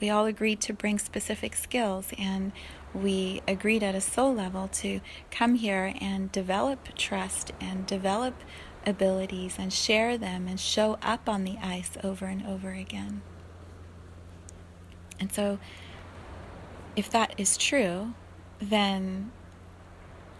We 0.00 0.10
all 0.10 0.26
agreed 0.26 0.60
to 0.62 0.72
bring 0.72 0.98
specific 0.98 1.56
skills, 1.56 2.08
and 2.18 2.52
we 2.92 3.42
agreed 3.48 3.82
at 3.82 3.94
a 3.94 4.00
soul 4.00 4.34
level 4.34 4.68
to 4.68 5.00
come 5.30 5.54
here 5.54 5.94
and 6.00 6.30
develop 6.30 6.94
trust 6.96 7.52
and 7.60 7.86
develop 7.86 8.34
abilities 8.86 9.56
and 9.58 9.72
share 9.72 10.16
them 10.18 10.46
and 10.46 10.58
show 10.58 10.98
up 11.02 11.28
on 11.28 11.44
the 11.44 11.56
ice 11.62 11.92
over 12.02 12.26
and 12.26 12.46
over 12.46 12.70
again. 12.72 13.22
And 15.18 15.32
so, 15.32 15.58
if 16.96 17.10
that 17.10 17.34
is 17.38 17.56
true, 17.56 18.14
then 18.60 19.32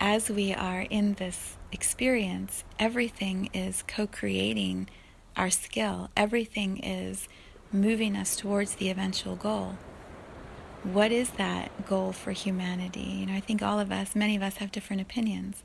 as 0.00 0.28
we 0.30 0.52
are 0.52 0.82
in 0.82 1.14
this 1.14 1.56
experience, 1.72 2.64
everything 2.78 3.48
is 3.52 3.82
co 3.86 4.06
creating 4.06 4.88
our 5.36 5.50
skill, 5.50 6.10
everything 6.16 6.78
is 6.78 7.28
moving 7.72 8.16
us 8.16 8.36
towards 8.36 8.76
the 8.76 8.88
eventual 8.90 9.36
goal. 9.36 9.76
What 10.82 11.10
is 11.10 11.30
that 11.30 11.86
goal 11.86 12.12
for 12.12 12.32
humanity? 12.32 13.00
You 13.00 13.26
know, 13.26 13.34
I 13.34 13.40
think 13.40 13.62
all 13.62 13.80
of 13.80 13.90
us, 13.90 14.14
many 14.14 14.36
of 14.36 14.42
us, 14.42 14.58
have 14.58 14.70
different 14.70 15.02
opinions. 15.02 15.62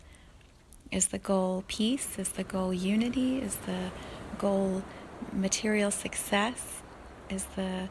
Is 0.91 1.07
the 1.07 1.19
goal 1.19 1.63
peace? 1.67 2.17
Is 2.17 2.29
the 2.29 2.43
goal 2.43 2.73
unity? 2.73 3.37
Is 3.39 3.57
the 3.57 3.91
goal 4.37 4.83
material 5.31 5.91
success? 5.91 6.81
Is 7.29 7.45
the 7.55 7.89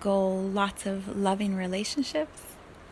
goal 0.00 0.40
lots 0.40 0.86
of 0.86 1.16
loving 1.16 1.54
relationships? 1.54 2.42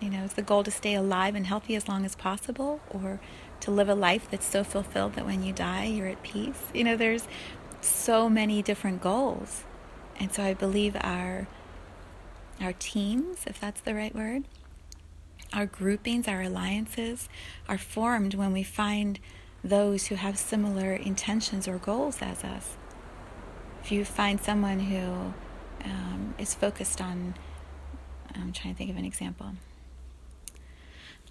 You 0.00 0.10
know, 0.10 0.24
is 0.24 0.34
the 0.34 0.42
goal 0.42 0.62
to 0.64 0.70
stay 0.70 0.94
alive 0.94 1.34
and 1.34 1.46
healthy 1.46 1.74
as 1.74 1.88
long 1.88 2.04
as 2.04 2.14
possible 2.14 2.80
or 2.90 3.18
to 3.60 3.70
live 3.70 3.88
a 3.88 3.94
life 3.94 4.28
that's 4.30 4.46
so 4.46 4.62
fulfilled 4.62 5.14
that 5.14 5.24
when 5.24 5.42
you 5.42 5.54
die, 5.54 5.84
you're 5.84 6.08
at 6.08 6.22
peace? 6.22 6.64
You 6.74 6.84
know, 6.84 6.96
there's 6.96 7.26
so 7.80 8.28
many 8.28 8.60
different 8.60 9.00
goals. 9.00 9.64
And 10.20 10.32
so 10.32 10.42
I 10.42 10.54
believe 10.54 10.96
our 11.00 11.46
our 12.60 12.72
teams, 12.72 13.44
if 13.46 13.60
that's 13.60 13.82
the 13.82 13.94
right 13.94 14.14
word, 14.14 14.44
our 15.52 15.66
groupings, 15.66 16.26
our 16.26 16.42
alliances 16.42 17.28
are 17.68 17.78
formed 17.78 18.34
when 18.34 18.52
we 18.52 18.62
find 18.62 19.18
those 19.66 20.06
who 20.06 20.14
have 20.14 20.38
similar 20.38 20.92
intentions 20.92 21.68
or 21.68 21.78
goals 21.78 22.18
as 22.22 22.44
us. 22.44 22.76
If 23.82 23.92
you 23.92 24.04
find 24.04 24.40
someone 24.40 24.80
who 24.80 25.34
um, 25.84 26.34
is 26.38 26.54
focused 26.54 27.00
on, 27.00 27.34
I'm 28.34 28.52
trying 28.52 28.74
to 28.74 28.78
think 28.78 28.90
of 28.90 28.96
an 28.96 29.04
example 29.04 29.52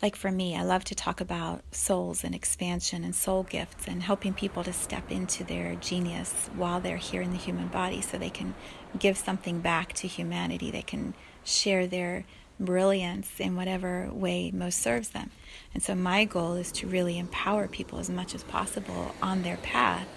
like 0.02 0.15
for 0.15 0.32
me, 0.32 0.56
I 0.56 0.63
love 0.63 0.84
to 0.86 0.95
talk 0.95 1.21
about 1.21 1.63
souls 1.71 2.24
and 2.24 2.36
expansion 2.36 3.04
and 3.04 3.15
soul 3.15 3.43
gifts 3.43 3.88
and 3.88 4.04
helping 4.04 4.34
people 4.34 4.63
to 4.63 4.74
step 4.74 5.10
into 5.10 5.43
their 5.43 5.76
genius 5.76 6.50
while 6.56 6.80
they're 6.82 6.98
here 6.98 7.21
in 7.21 7.32
the 7.32 7.38
human 7.38 7.67
body 7.67 8.02
so 8.02 8.17
they 8.17 8.30
can 8.30 8.54
give 9.00 9.17
something 9.17 9.62
back 9.62 9.93
to 9.93 10.08
humanity. 10.08 10.69
They 10.69 10.82
can 10.82 11.13
share 11.43 11.88
their 11.88 12.26
brilliance 12.60 13.39
in 13.39 13.56
whatever 13.56 14.10
way 14.12 14.52
most 14.52 14.80
serves 14.80 15.10
them. 15.10 15.32
And 15.74 15.84
so, 15.84 15.96
my 15.96 16.26
goal 16.26 16.54
is 16.54 16.72
to 16.74 16.88
really 16.88 17.18
empower 17.18 17.68
people 17.68 18.00
as 18.00 18.10
much 18.10 18.34
as 18.34 18.44
possible 18.44 19.15
on 19.22 19.44
their 19.44 19.58
path 19.58 20.08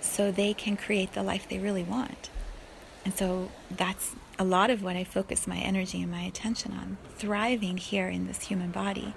so 0.00 0.30
they 0.30 0.54
can 0.54 0.76
create 0.76 1.12
the 1.12 1.22
life 1.22 1.48
they 1.48 1.58
really 1.58 1.82
want. 1.82 2.30
And 3.04 3.14
so, 3.14 3.50
that's 3.70 4.14
a 4.38 4.44
lot 4.44 4.70
of 4.70 4.82
what 4.82 4.96
I 4.96 5.04
focus 5.04 5.46
my 5.46 5.58
energy 5.58 6.02
and 6.02 6.10
my 6.10 6.22
attention 6.22 6.72
on 6.72 6.96
thriving 7.16 7.76
here 7.76 8.08
in 8.08 8.26
this 8.26 8.42
human 8.42 8.70
body, 8.70 9.14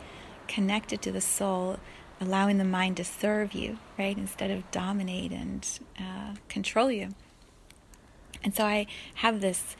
connected 0.48 1.02
to 1.02 1.12
the 1.12 1.22
soul, 1.22 1.80
allowing 2.22 2.58
the 2.58 2.64
mind 2.64 2.98
to 2.98 3.04
serve 3.04 3.54
you, 3.54 3.80
right, 3.98 4.18
instead 4.18 4.52
of 4.52 4.70
dominate 4.72 5.32
and 5.32 5.68
uh, 6.00 6.36
control 6.48 6.92
you. 6.92 7.10
And 8.44 8.56
so 8.56 8.66
I 8.66 8.88
have 9.16 9.42
this 9.42 9.76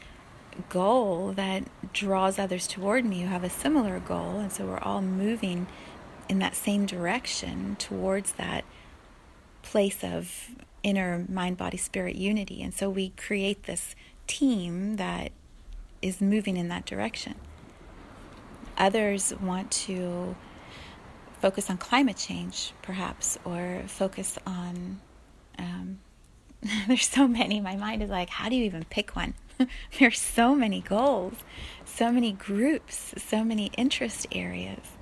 goal 0.68 1.32
that 1.32 1.64
draws 1.92 2.38
others 2.38 2.66
toward 2.66 3.04
me 3.04 3.22
who 3.22 3.28
have 3.28 3.44
a 3.44 3.50
similar 3.50 4.00
goal. 4.00 4.38
And 4.38 4.52
so 4.52 4.66
we're 4.66 4.78
all 4.78 5.02
moving 5.02 5.66
in 6.28 6.38
that 6.40 6.54
same 6.54 6.86
direction 6.86 7.76
towards 7.78 8.32
that 8.32 8.64
place 9.62 10.02
of 10.02 10.50
inner 10.82 11.24
mind, 11.28 11.56
body, 11.56 11.76
spirit 11.76 12.16
unity. 12.16 12.62
And 12.62 12.72
so 12.72 12.88
we 12.88 13.10
create 13.10 13.64
this 13.64 13.94
team 14.26 14.96
that 14.96 15.32
is 16.00 16.20
moving 16.20 16.56
in 16.56 16.68
that 16.68 16.84
direction. 16.86 17.34
Others 18.76 19.34
want 19.40 19.70
to 19.72 20.36
focus 21.40 21.68
on 21.68 21.78
climate 21.78 22.16
change, 22.16 22.72
perhaps, 22.82 23.38
or 23.44 23.82
focus 23.86 24.38
on. 24.46 25.00
Um, 25.58 25.98
there's 26.88 27.06
so 27.06 27.26
many. 27.26 27.60
My 27.60 27.76
mind 27.76 28.02
is 28.02 28.10
like, 28.10 28.30
how 28.30 28.48
do 28.48 28.56
you 28.56 28.64
even 28.64 28.84
pick 28.84 29.16
one? 29.16 29.34
there's 29.98 30.18
so 30.18 30.54
many 30.54 30.80
goals, 30.80 31.34
so 31.84 32.10
many 32.12 32.32
groups, 32.32 33.14
so 33.16 33.44
many 33.44 33.70
interest 33.76 34.26
areas. 34.32 34.92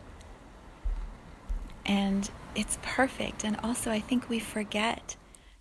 And 1.85 2.29
it's 2.55 2.79
perfect. 2.83 3.45
And 3.45 3.57
also, 3.63 3.91
I 3.91 4.01
think 4.01 4.29
we 4.29 4.39
forget 4.39 5.17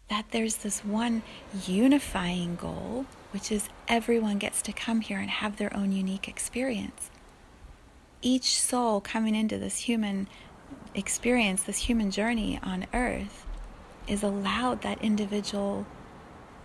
that 0.08 0.26
there's 0.32 0.58
this 0.58 0.84
one 0.84 1.24
unifying 1.66 2.56
goal, 2.56 3.06
which 3.32 3.52
is 3.52 3.70
everyone 3.88 4.38
gets 4.38 4.62
to 4.64 4.72
come 4.72 5.02
here 5.02 5.20
and 5.20 5.30
have 5.30 5.58
their 5.58 5.76
own 5.76 5.92
unique 5.92 6.28
experience. 6.28 7.10
Each 8.22 8.60
soul 8.60 9.02
coming 9.02 9.36
into 9.36 9.58
this 9.58 9.80
human 9.80 10.28
experience, 10.94 11.64
this 11.64 11.78
human 11.78 12.12
journey 12.12 12.60
on 12.64 12.88
earth, 12.94 13.46
is 14.08 14.24
allowed 14.24 14.82
that 14.82 15.02
individual 15.02 15.86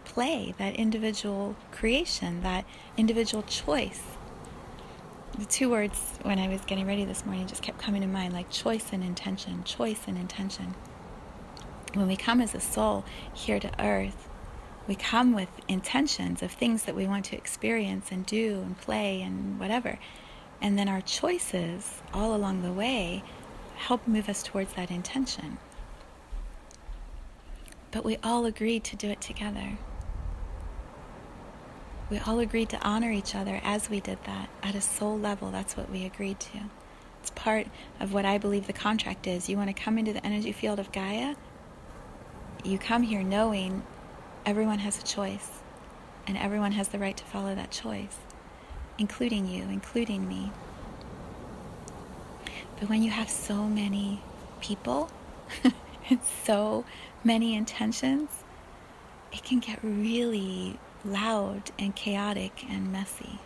play, 0.04 0.54
that 0.58 0.74
individual 0.74 1.56
creation, 1.72 2.42
that 2.42 2.64
individual 2.96 3.42
choice. 3.44 4.02
The 5.38 5.44
two 5.44 5.70
words 5.70 6.18
when 6.22 6.38
I 6.38 6.48
was 6.48 6.60
getting 6.62 6.86
ready 6.86 7.04
this 7.04 7.24
morning 7.24 7.46
just 7.46 7.62
kept 7.62 7.78
coming 7.78 8.02
to 8.02 8.08
mind 8.08 8.32
like 8.34 8.50
choice 8.50 8.92
and 8.92 9.02
intention, 9.02 9.64
choice 9.64 10.02
and 10.06 10.18
intention 10.18 10.74
when 11.94 12.06
we 12.06 12.16
come 12.16 12.40
as 12.40 12.54
a 12.54 12.60
soul 12.60 13.04
here 13.34 13.58
to 13.58 13.84
earth, 13.84 14.28
we 14.86 14.94
come 14.94 15.34
with 15.34 15.48
intentions 15.68 16.42
of 16.42 16.50
things 16.50 16.84
that 16.84 16.94
we 16.94 17.06
want 17.06 17.24
to 17.26 17.36
experience 17.36 18.10
and 18.10 18.24
do 18.26 18.60
and 18.60 18.78
play 18.78 19.20
and 19.22 19.58
whatever. 19.58 19.98
And 20.60 20.78
then 20.78 20.88
our 20.88 21.00
choices 21.00 22.02
all 22.12 22.34
along 22.34 22.62
the 22.62 22.72
way 22.72 23.22
help 23.76 24.06
move 24.06 24.28
us 24.28 24.42
towards 24.42 24.74
that 24.74 24.90
intention. 24.90 25.58
But 27.90 28.04
we 28.04 28.18
all 28.22 28.44
agreed 28.46 28.84
to 28.84 28.96
do 28.96 29.08
it 29.08 29.20
together. 29.20 29.78
We 32.10 32.18
all 32.18 32.40
agreed 32.40 32.68
to 32.70 32.80
honor 32.80 33.12
each 33.12 33.34
other 33.34 33.60
as 33.62 33.88
we 33.88 34.00
did 34.00 34.18
that. 34.24 34.50
At 34.62 34.74
a 34.74 34.80
soul 34.80 35.16
level, 35.18 35.50
that's 35.50 35.76
what 35.76 35.88
we 35.90 36.04
agreed 36.04 36.40
to. 36.40 36.58
It's 37.20 37.30
part 37.30 37.68
of 38.00 38.12
what 38.12 38.24
I 38.24 38.36
believe 38.36 38.66
the 38.66 38.72
contract 38.72 39.26
is. 39.26 39.48
You 39.48 39.56
want 39.56 39.74
to 39.74 39.82
come 39.82 39.96
into 39.96 40.12
the 40.12 40.24
energy 40.26 40.52
field 40.52 40.78
of 40.78 40.90
Gaia? 40.90 41.36
you 42.64 42.78
come 42.78 43.02
here 43.02 43.22
knowing 43.22 43.82
everyone 44.44 44.78
has 44.80 44.98
a 44.98 45.02
choice 45.02 45.60
and 46.26 46.36
everyone 46.36 46.72
has 46.72 46.88
the 46.88 46.98
right 46.98 47.16
to 47.16 47.24
follow 47.24 47.54
that 47.54 47.70
choice, 47.70 48.18
including 48.98 49.48
you, 49.48 49.64
including 49.64 50.28
me. 50.28 50.52
But 52.78 52.88
when 52.88 53.02
you 53.02 53.10
have 53.10 53.30
so 53.30 53.64
many 53.64 54.22
people 54.60 55.10
and 56.10 56.20
so 56.44 56.84
many 57.24 57.54
intentions, 57.54 58.28
it 59.32 59.42
can 59.42 59.58
get 59.58 59.78
really 59.82 60.78
loud 61.04 61.70
and 61.78 61.94
chaotic 61.94 62.64
and 62.68 62.92
messy. 62.92 63.40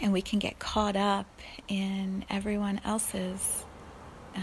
and 0.00 0.12
we 0.12 0.22
can 0.22 0.38
get 0.38 0.58
caught 0.58 0.96
up 0.96 1.26
in 1.68 2.24
everyone 2.30 2.80
else's 2.84 3.64
uh, 4.36 4.40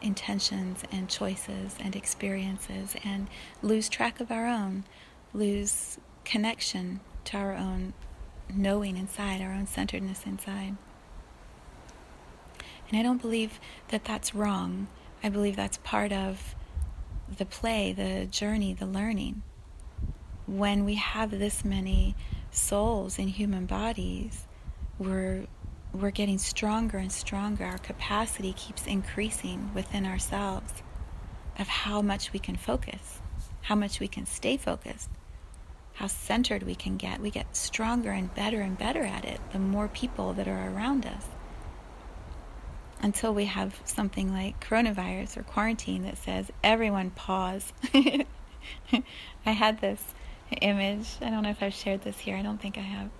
intentions 0.00 0.82
and 0.92 1.08
choices 1.08 1.76
and 1.80 1.96
experiences 1.96 2.94
and 3.04 3.28
lose 3.62 3.88
track 3.88 4.20
of 4.20 4.30
our 4.30 4.46
own, 4.46 4.84
lose 5.34 5.98
connection 6.24 7.00
to 7.24 7.36
our 7.36 7.54
own 7.54 7.92
knowing 8.54 8.96
inside, 8.96 9.40
our 9.40 9.52
own 9.52 9.66
centeredness 9.66 10.24
inside. 10.24 10.76
And 12.88 12.98
I 12.98 13.02
don't 13.02 13.20
believe 13.20 13.58
that 13.88 14.04
that's 14.04 14.34
wrong. 14.34 14.86
I 15.22 15.28
believe 15.28 15.56
that's 15.56 15.78
part 15.78 16.12
of 16.12 16.54
the 17.34 17.46
play, 17.46 17.92
the 17.92 18.26
journey, 18.26 18.72
the 18.72 18.86
learning. 18.86 19.42
When 20.46 20.84
we 20.84 20.94
have 20.94 21.30
this 21.30 21.64
many 21.64 22.14
souls 22.50 23.18
in 23.18 23.28
human 23.28 23.66
bodies, 23.66 24.46
we're 24.98 25.46
we're 25.92 26.10
getting 26.10 26.38
stronger 26.38 26.98
and 26.98 27.10
stronger. 27.10 27.64
Our 27.64 27.78
capacity 27.78 28.52
keeps 28.52 28.86
increasing 28.86 29.70
within 29.74 30.04
ourselves 30.04 30.82
of 31.58 31.68
how 31.68 32.02
much 32.02 32.32
we 32.32 32.38
can 32.38 32.56
focus, 32.56 33.20
how 33.62 33.74
much 33.74 33.98
we 33.98 34.08
can 34.08 34.26
stay 34.26 34.56
focused, 34.56 35.08
how 35.94 36.06
centered 36.06 36.64
we 36.64 36.74
can 36.74 36.96
get. 36.96 37.20
We 37.20 37.30
get 37.30 37.56
stronger 37.56 38.10
and 38.10 38.34
better 38.34 38.60
and 38.60 38.76
better 38.76 39.04
at 39.04 39.24
it 39.24 39.40
the 39.52 39.58
more 39.58 39.88
people 39.88 40.34
that 40.34 40.46
are 40.46 40.70
around 40.70 41.06
us. 41.06 41.26
Until 43.00 43.34
we 43.34 43.44
have 43.44 43.80
something 43.84 44.32
like 44.32 44.58
coronavirus 44.66 45.36
or 45.36 45.42
quarantine 45.42 46.02
that 46.04 46.16
says, 46.18 46.50
everyone 46.64 47.10
pause. 47.10 47.72
I 49.44 49.50
had 49.50 49.80
this 49.80 50.02
image, 50.60 51.08
I 51.20 51.30
don't 51.30 51.42
know 51.42 51.50
if 51.50 51.62
I've 51.62 51.74
shared 51.74 52.02
this 52.02 52.18
here, 52.18 52.36
I 52.36 52.42
don't 52.42 52.60
think 52.60 52.78
I 52.78 52.80
have. 52.80 53.10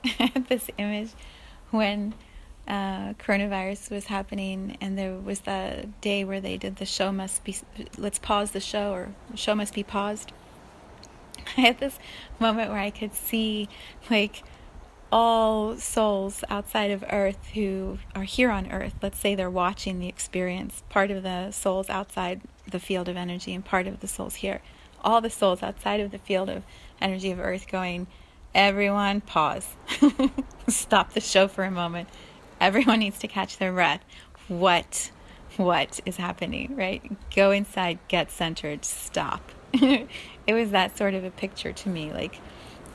This 0.48 0.70
image 0.78 1.10
when 1.70 2.14
uh, 2.68 3.14
coronavirus 3.14 3.90
was 3.90 4.06
happening, 4.06 4.76
and 4.80 4.98
there 4.98 5.14
was 5.14 5.40
the 5.40 5.88
day 6.00 6.24
where 6.24 6.40
they 6.40 6.56
did 6.56 6.76
the 6.76 6.86
show 6.86 7.12
must 7.12 7.44
be, 7.44 7.56
let's 7.96 8.18
pause 8.18 8.52
the 8.52 8.60
show, 8.60 8.92
or 8.92 9.14
show 9.34 9.54
must 9.54 9.74
be 9.74 9.82
paused. 9.82 10.32
I 11.56 11.60
had 11.60 11.78
this 11.78 11.98
moment 12.38 12.70
where 12.70 12.80
I 12.80 12.90
could 12.90 13.14
see, 13.14 13.68
like, 14.10 14.42
all 15.12 15.76
souls 15.76 16.42
outside 16.50 16.90
of 16.90 17.04
Earth 17.10 17.50
who 17.54 17.98
are 18.14 18.24
here 18.24 18.50
on 18.50 18.70
Earth. 18.70 18.94
Let's 19.02 19.18
say 19.18 19.34
they're 19.34 19.50
watching 19.50 19.98
the 19.98 20.08
experience, 20.08 20.82
part 20.88 21.10
of 21.10 21.22
the 21.22 21.50
souls 21.50 21.88
outside 21.88 22.40
the 22.70 22.80
field 22.80 23.08
of 23.08 23.16
energy, 23.16 23.54
and 23.54 23.64
part 23.64 23.86
of 23.86 24.00
the 24.00 24.08
souls 24.08 24.36
here. 24.36 24.62
All 25.02 25.20
the 25.20 25.30
souls 25.30 25.62
outside 25.62 26.00
of 26.00 26.10
the 26.10 26.18
field 26.18 26.48
of 26.48 26.64
energy 27.00 27.30
of 27.30 27.38
Earth 27.38 27.68
going, 27.68 28.06
everyone 28.54 29.20
pause. 29.20 29.68
Stop 30.68 31.12
the 31.12 31.20
show 31.20 31.46
for 31.46 31.64
a 31.64 31.70
moment 31.70 32.08
everyone 32.60 33.00
needs 33.00 33.18
to 33.20 33.28
catch 33.28 33.58
their 33.58 33.72
breath. 33.72 34.04
What, 34.48 35.10
what 35.56 36.00
is 36.06 36.16
happening, 36.16 36.76
right? 36.76 37.02
Go 37.34 37.50
inside, 37.50 37.98
get 38.08 38.30
centered, 38.30 38.84
stop. 38.84 39.50
it 39.72 40.08
was 40.48 40.70
that 40.70 40.96
sort 40.96 41.14
of 41.14 41.24
a 41.24 41.30
picture 41.30 41.72
to 41.72 41.88
me, 41.88 42.12
like, 42.12 42.40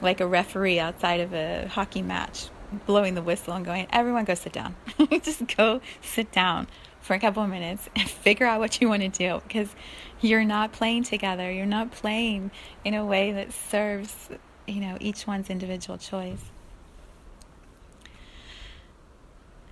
like 0.02 0.20
a 0.20 0.28
referee 0.28 0.80
outside 0.80 1.20
of 1.20 1.34
a 1.34 1.68
hockey 1.68 2.02
match, 2.02 2.50
blowing 2.86 3.16
the 3.16 3.22
whistle 3.22 3.54
and 3.54 3.66
going, 3.66 3.88
everyone 3.92 4.26
go 4.26 4.34
sit 4.34 4.54
down. 4.54 4.76
Just 5.22 5.56
go 5.56 5.82
sit 6.02 6.32
down 6.32 6.68
for 7.02 7.14
a 7.16 7.20
couple 7.20 7.44
of 7.44 7.50
minutes 7.50 7.90
and 7.96 8.10
figure 8.10 8.46
out 8.46 8.60
what 8.60 8.80
you 8.82 8.88
want 8.88 9.02
to 9.02 9.10
do 9.10 9.42
because 9.48 9.76
you're 10.22 10.46
not 10.46 10.72
playing 10.72 11.04
together. 11.04 11.52
You're 11.52 11.66
not 11.66 11.92
playing 11.92 12.52
in 12.86 12.94
a 12.94 13.06
way 13.06 13.32
that 13.34 13.52
serves, 13.52 14.30
you 14.68 14.82
know, 14.82 14.98
each 15.00 15.28
one's 15.28 15.50
individual 15.50 15.98
choice. 15.98 16.44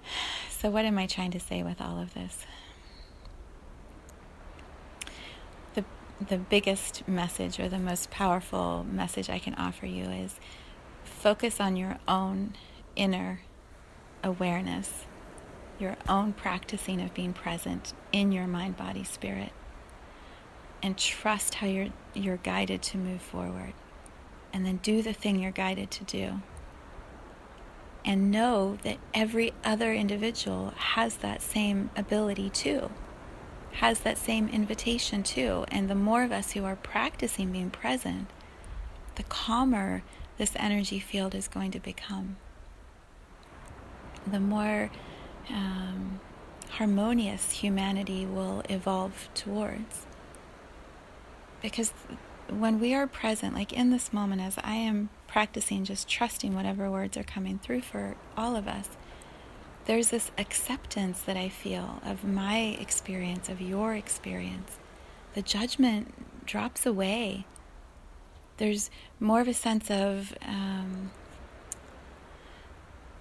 So, 0.50 0.70
what 0.70 0.84
am 0.84 0.98
I 0.98 1.08
trying 1.08 1.32
to 1.32 1.39
say 1.39 1.63
with 1.63 1.80
all 1.80 2.02
of 2.02 2.13
this? 2.13 2.46
The, 6.27 6.38
biggest 6.38 7.08
message 7.08 7.60
or 7.60 7.69
the 7.69 7.79
most 7.79 8.12
powerful 8.12 8.86
message 8.89 9.29
I 9.29 9.39
can 9.39 9.55
offer 9.55 9.86
you 9.86 10.05
is 10.05 10.39
focus 11.03 11.60
on 11.60 11.75
your 11.75 11.97
own 12.08 12.55
inner 12.95 13.41
awareness, 14.23 15.05
your 15.79 15.95
own 16.08 16.34
practicing 16.34 17.01
of 17.01 17.13
being 17.13 17.34
present 17.34 17.93
in 18.12 18.32
your 18.32 18.47
mind, 18.47 18.75
body, 18.75 19.03
spirit, 19.03 19.51
and 20.84 20.97
trust 20.97 21.55
how 21.55 21.67
you're, 21.67 21.89
you're 22.13 22.38
guided 22.38 22.82
to 22.84 22.97
move 22.97 23.21
forward. 23.21 23.73
And 24.51 24.65
then 24.65 24.77
do 24.77 25.01
the 25.01 25.13
thing 25.13 25.39
you're 25.39 25.51
guided 25.51 25.91
to 25.91 26.03
do 26.03 26.41
and 28.05 28.32
know 28.32 28.77
that 28.84 28.97
every 29.13 29.53
other 29.63 29.93
individual 29.93 30.73
has 30.75 31.17
that 31.17 31.41
same 31.41 31.89
ability 31.95 32.49
too, 32.49 32.89
has 33.73 33.99
that 34.01 34.17
same 34.17 34.49
invitation 34.49 35.23
too. 35.23 35.65
And 35.69 35.89
the 35.89 35.95
more 35.95 36.23
of 36.23 36.32
us 36.32 36.51
who 36.51 36.65
are 36.65 36.75
practicing 36.75 37.51
being 37.51 37.69
present, 37.69 38.29
the 39.15 39.23
calmer 39.23 40.03
this 40.38 40.53
energy 40.55 40.99
field 40.99 41.36
is 41.36 41.47
going 41.47 41.71
to 41.71 41.79
become. 41.79 42.38
The 44.25 44.39
more 44.39 44.89
um, 45.49 46.19
harmonious 46.69 47.51
humanity 47.51 48.25
will 48.25 48.63
evolve 48.69 49.29
towards. 49.34 50.05
Because 51.62 51.91
when 52.49 52.79
we 52.79 52.93
are 52.93 53.05
present, 53.05 53.53
like 53.53 53.73
in 53.73 53.91
this 53.91 54.13
moment, 54.13 54.41
as 54.41 54.55
I 54.63 54.75
am 54.75 55.10
practicing 55.27 55.84
just 55.84 56.08
trusting 56.08 56.55
whatever 56.55 56.89
words 56.89 57.17
are 57.17 57.23
coming 57.23 57.60
through 57.60 57.82
for 57.82 58.15
all 58.38 58.55
of 58.55 58.67
us, 58.67 58.89
there's 59.89 60.10
this 60.10 60.30
acceptance 60.38 61.21
that 61.23 61.36
I 61.36 61.49
feel 61.49 61.99
of 62.06 62.23
my 62.23 62.78
experience, 62.80 63.49
of 63.49 63.60
your 63.60 63.95
experience. 63.95 64.78
The 65.34 65.41
judgment 65.41 66.45
drops 66.45 66.86
away. 66.86 67.47
There's 68.58 68.91
more 69.19 69.41
of 69.41 69.47
a 69.47 69.54
sense 69.56 69.89
of 69.89 70.36
um, 70.45 71.10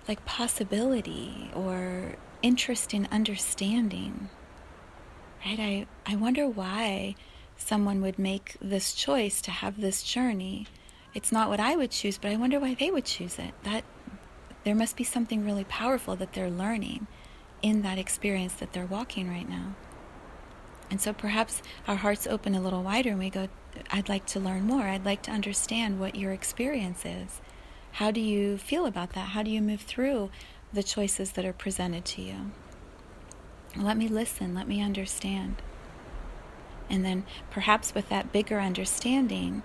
like 0.07 0.27
possibility 0.27 1.51
or 1.55 2.17
interest 2.43 2.93
in 2.93 3.09
understanding. 3.11 4.29
Right? 5.47 5.59
I, 5.59 5.87
I 6.05 6.17
wonder 6.17 6.47
why 6.47 7.15
someone 7.57 8.03
would 8.03 8.19
make 8.19 8.59
this 8.61 8.93
choice 8.93 9.41
to 9.41 9.51
have 9.51 9.81
this 9.81 10.03
journey 10.03 10.67
it's 11.15 11.33
not 11.33 11.49
what 11.49 11.59
I 11.59 11.75
would 11.75 11.91
choose, 11.91 12.19
but 12.19 12.31
I 12.31 12.37
wonder 12.37 12.61
why 12.61 12.75
they 12.75 12.91
would 12.91 13.05
choose 13.05 13.39
it. 13.39 13.53
That 13.65 13.83
there 14.69 14.75
must 14.75 14.97
be 14.97 15.05
something 15.05 15.47
really 15.47 15.65
powerful 15.65 16.15
that 16.15 16.35
they're 16.35 16.51
learning 16.51 17.07
in 17.63 17.81
that 17.81 17.97
experience 17.97 18.53
that 18.53 18.75
they're 18.75 18.85
walking 18.85 19.27
right 19.27 19.49
now. 19.49 19.75
And 20.91 21.01
so 21.01 21.15
perhaps 21.15 21.63
our 21.87 21.97
hearts 21.97 22.27
open 22.27 22.55
a 22.55 22.61
little 22.61 22.83
wider 22.83 23.09
and 23.09 23.19
we 23.19 23.31
go, 23.31 23.49
I'd 23.91 24.11
like 24.11 24.27
to 24.27 24.39
learn 24.39 24.65
more. 24.65 24.83
I'd 24.83 25.07
like 25.07 25.23
to 25.23 25.31
understand 25.31 25.99
what 25.99 26.17
your 26.17 26.33
experience 26.33 27.07
is. 27.07 27.41
How 27.93 28.11
do 28.11 28.21
you 28.21 28.59
feel 28.59 28.85
about 28.85 29.15
that? 29.15 29.31
How 29.31 29.43
do 29.43 29.51
you 29.51 29.63
move 29.63 29.81
through 29.81 30.31
the 30.71 30.83
choices 30.83 31.33
that 31.33 31.47
are 31.47 31.55
presented 31.55 32.05
to 32.05 32.21
you? 32.21 32.51
Let 33.75 33.97
me 33.97 34.07
listen. 34.07 34.55
Let 34.55 34.69
me 34.69 34.83
understand. 34.83 35.63
And 36.91 37.07
then 37.07 37.25
perhaps 37.51 37.95
with 37.95 38.11
that 38.11 38.33
bigger 38.33 38.61
understanding, 38.61 39.63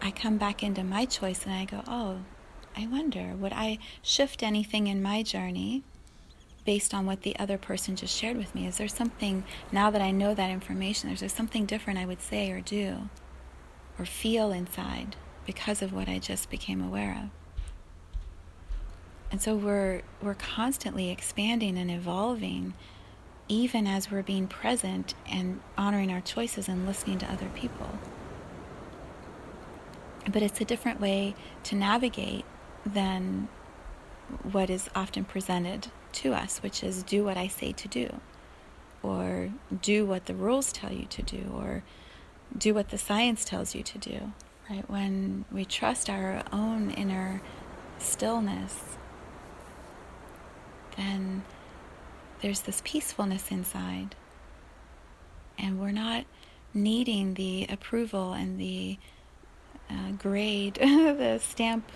I 0.00 0.12
come 0.12 0.38
back 0.38 0.62
into 0.62 0.84
my 0.84 1.06
choice 1.06 1.44
and 1.44 1.52
I 1.52 1.64
go, 1.64 1.82
oh, 1.88 2.20
I 2.78 2.86
wonder, 2.86 3.34
would 3.34 3.52
I 3.52 3.78
shift 4.02 4.40
anything 4.40 4.86
in 4.86 5.02
my 5.02 5.24
journey 5.24 5.82
based 6.64 6.94
on 6.94 7.06
what 7.06 7.22
the 7.22 7.36
other 7.36 7.58
person 7.58 7.96
just 7.96 8.16
shared 8.16 8.36
with 8.36 8.54
me? 8.54 8.68
Is 8.68 8.78
there 8.78 8.86
something, 8.86 9.42
now 9.72 9.90
that 9.90 10.00
I 10.00 10.12
know 10.12 10.32
that 10.32 10.48
information, 10.48 11.10
is 11.10 11.18
there 11.18 11.28
something 11.28 11.66
different 11.66 11.98
I 11.98 12.06
would 12.06 12.22
say 12.22 12.52
or 12.52 12.60
do 12.60 13.08
or 13.98 14.04
feel 14.04 14.52
inside 14.52 15.16
because 15.44 15.82
of 15.82 15.92
what 15.92 16.08
I 16.08 16.20
just 16.20 16.50
became 16.50 16.80
aware 16.80 17.20
of? 17.24 17.30
And 19.32 19.42
so 19.42 19.56
we're, 19.56 20.02
we're 20.22 20.34
constantly 20.34 21.10
expanding 21.10 21.76
and 21.76 21.90
evolving 21.90 22.74
even 23.48 23.88
as 23.88 24.08
we're 24.08 24.22
being 24.22 24.46
present 24.46 25.14
and 25.28 25.60
honoring 25.76 26.12
our 26.12 26.20
choices 26.20 26.68
and 26.68 26.86
listening 26.86 27.18
to 27.18 27.32
other 27.32 27.48
people 27.56 27.98
but 30.30 30.42
it's 30.42 30.60
a 30.60 30.64
different 30.64 31.00
way 31.00 31.34
to 31.64 31.74
navigate 31.74 32.44
than 32.94 33.48
what 34.42 34.70
is 34.70 34.88
often 34.94 35.24
presented 35.24 35.88
to 36.12 36.34
us, 36.34 36.58
which 36.62 36.82
is 36.82 37.02
do 37.02 37.24
what 37.24 37.36
I 37.36 37.48
say 37.48 37.72
to 37.72 37.88
do, 37.88 38.20
or 39.02 39.50
do 39.80 40.04
what 40.04 40.26
the 40.26 40.34
rules 40.34 40.72
tell 40.72 40.92
you 40.92 41.06
to 41.06 41.22
do, 41.22 41.52
or 41.54 41.82
do 42.56 42.74
what 42.74 42.88
the 42.88 42.98
science 42.98 43.44
tells 43.44 43.74
you 43.74 43.82
to 43.82 43.98
do. 43.98 44.32
Right? 44.68 44.88
When 44.88 45.44
we 45.50 45.64
trust 45.64 46.10
our 46.10 46.42
own 46.52 46.90
inner 46.90 47.40
stillness, 47.98 48.98
then 50.96 51.44
there's 52.40 52.60
this 52.60 52.82
peacefulness 52.84 53.50
inside, 53.50 54.14
and 55.58 55.80
we're 55.80 55.90
not 55.90 56.24
needing 56.74 57.34
the 57.34 57.66
approval 57.70 58.32
and 58.32 58.60
the 58.60 58.98
uh, 59.90 60.12
grade, 60.12 60.74
the 60.80 61.40
stamp 61.42 61.90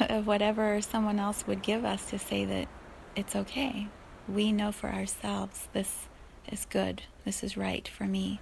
of 0.00 0.26
whatever 0.26 0.80
someone 0.80 1.18
else 1.18 1.46
would 1.46 1.62
give 1.62 1.84
us 1.84 2.06
to 2.10 2.18
say 2.18 2.44
that 2.44 2.68
it's 3.16 3.36
okay. 3.36 3.88
We 4.28 4.52
know 4.52 4.72
for 4.72 4.88
ourselves 4.88 5.68
this 5.72 6.08
is 6.50 6.66
good, 6.66 7.02
this 7.24 7.42
is 7.42 7.56
right 7.56 7.86
for 7.86 8.04
me. 8.04 8.40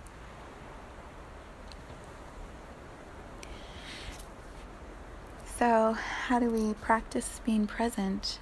So, 5.58 5.94
how 5.94 6.38
do 6.38 6.50
we 6.50 6.74
practice 6.74 7.40
being 7.44 7.66
present? 7.66 8.38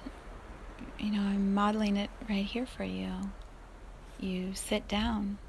You 0.99 1.11
know, 1.11 1.21
I'm 1.21 1.51
modeling 1.53 1.97
it 1.97 2.11
right 2.29 2.45
here 2.45 2.67
for 2.67 2.83
you. 2.83 3.31
You 4.19 4.53
sit 4.53 4.87
down. 4.87 5.39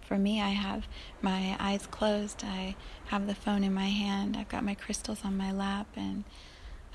For 0.00 0.18
me, 0.18 0.40
I 0.40 0.48
have 0.48 0.88
my 1.22 1.56
eyes 1.60 1.86
closed. 1.86 2.42
I 2.44 2.74
have 3.06 3.28
the 3.28 3.36
phone 3.36 3.62
in 3.62 3.72
my 3.72 3.86
hand. 3.86 4.36
I've 4.36 4.48
got 4.48 4.64
my 4.64 4.74
crystals 4.74 5.24
on 5.24 5.36
my 5.36 5.52
lap, 5.52 5.86
and 5.94 6.24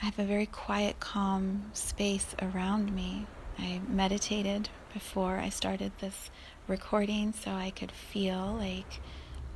I 0.02 0.06
have 0.06 0.20
a 0.20 0.26
very 0.26 0.46
quiet, 0.46 1.00
calm 1.00 1.72
space 1.74 2.36
around 2.42 2.94
me. 2.94 3.28
I 3.58 3.82
meditated 3.88 4.70
before 4.94 5.38
I 5.38 5.50
started 5.50 5.92
this 6.00 6.30
recording 6.68 7.34
so 7.34 7.52
I 7.52 7.70
could 7.72 7.92
feel 7.92 8.58
like 8.60 9.00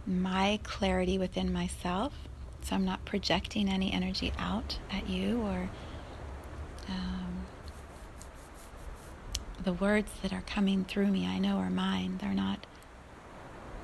my 0.05 0.59
clarity 0.63 1.17
within 1.17 1.51
myself 1.51 2.13
so 2.61 2.75
I'm 2.75 2.85
not 2.85 3.05
projecting 3.05 3.69
any 3.69 3.91
energy 3.91 4.33
out 4.37 4.79
at 4.91 5.09
you 5.09 5.41
or 5.41 5.69
um, 6.87 7.45
the 9.63 9.73
words 9.73 10.11
that 10.21 10.33
are 10.33 10.43
coming 10.45 10.85
through 10.85 11.07
me, 11.07 11.27
I 11.27 11.39
know 11.39 11.57
are 11.57 11.69
mine. 11.69 12.17
They're 12.21 12.33
not 12.33 12.65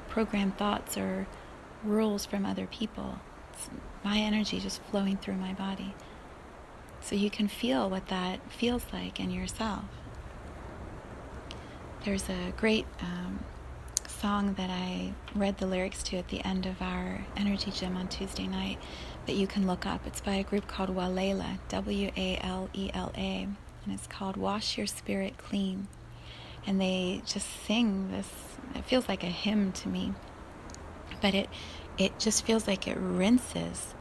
programmed 0.10 0.58
thoughts 0.58 0.98
or 0.98 1.28
rules 1.84 2.26
from 2.26 2.46
other 2.46 2.68
people. 2.68 3.20
It's 3.54 3.70
my 4.04 4.18
energy 4.18 4.60
just 4.60 4.82
flowing 4.84 5.18
through 5.18 5.36
my 5.36 5.54
body. 5.54 5.94
So 7.06 7.16
you 7.16 7.30
can 7.30 7.48
feel 7.48 7.88
what 7.88 8.08
that 8.08 8.40
feels 8.52 8.84
like 8.92 9.20
in 9.20 9.30
yourself. 9.30 9.86
There's 12.04 12.28
a 12.30 12.52
great 12.58 12.88
um, 13.00 13.46
song 14.08 14.56
that 14.56 14.72
I 14.72 15.14
read 15.36 15.60
the 15.60 15.68
lyrics 15.68 16.02
to 16.04 16.18
at 16.18 16.30
the 16.30 16.44
end 16.44 16.66
of 16.66 16.82
our 16.82 17.24
energy 17.38 17.70
gym 17.70 17.96
on 17.96 18.08
Tuesday 18.08 18.48
night 18.48 18.80
that 19.28 19.36
you 19.36 19.46
can 19.46 19.68
look 19.68 19.86
up. 19.86 20.02
It's 20.08 20.20
by 20.20 20.34
a 20.34 20.44
group 20.44 20.68
called 20.68 20.90
Walela, 20.90 21.60
W 21.70 22.10
A 22.18 22.40
L 22.42 22.72
E 22.74 22.90
L 22.92 23.12
A, 23.16 23.48
and 23.86 23.94
it's 23.94 24.08
called 24.08 24.36
Wash 24.36 24.76
Your 24.76 24.88
Spirit 24.88 25.38
Clean. 25.38 25.88
And 26.66 26.82
they 26.82 27.22
just 27.28 27.48
sing 27.68 28.10
this, 28.10 28.28
it 28.74 28.84
feels 28.84 29.08
like 29.08 29.24
a 29.24 29.28
hymn 29.28 29.74
to 29.74 29.88
me, 29.88 30.16
but 31.22 31.36
it, 31.36 31.50
it 32.00 32.18
just 32.18 32.44
feels 32.48 32.68
like 32.68 32.88
it 32.88 32.98
rinses 32.98 33.94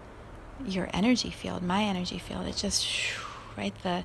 your 0.64 0.88
energy 0.92 1.30
field, 1.30 1.62
my 1.62 1.82
energy 1.82 2.18
field. 2.18 2.46
It 2.46 2.56
just, 2.56 2.86
right, 3.56 3.74
the 3.82 4.04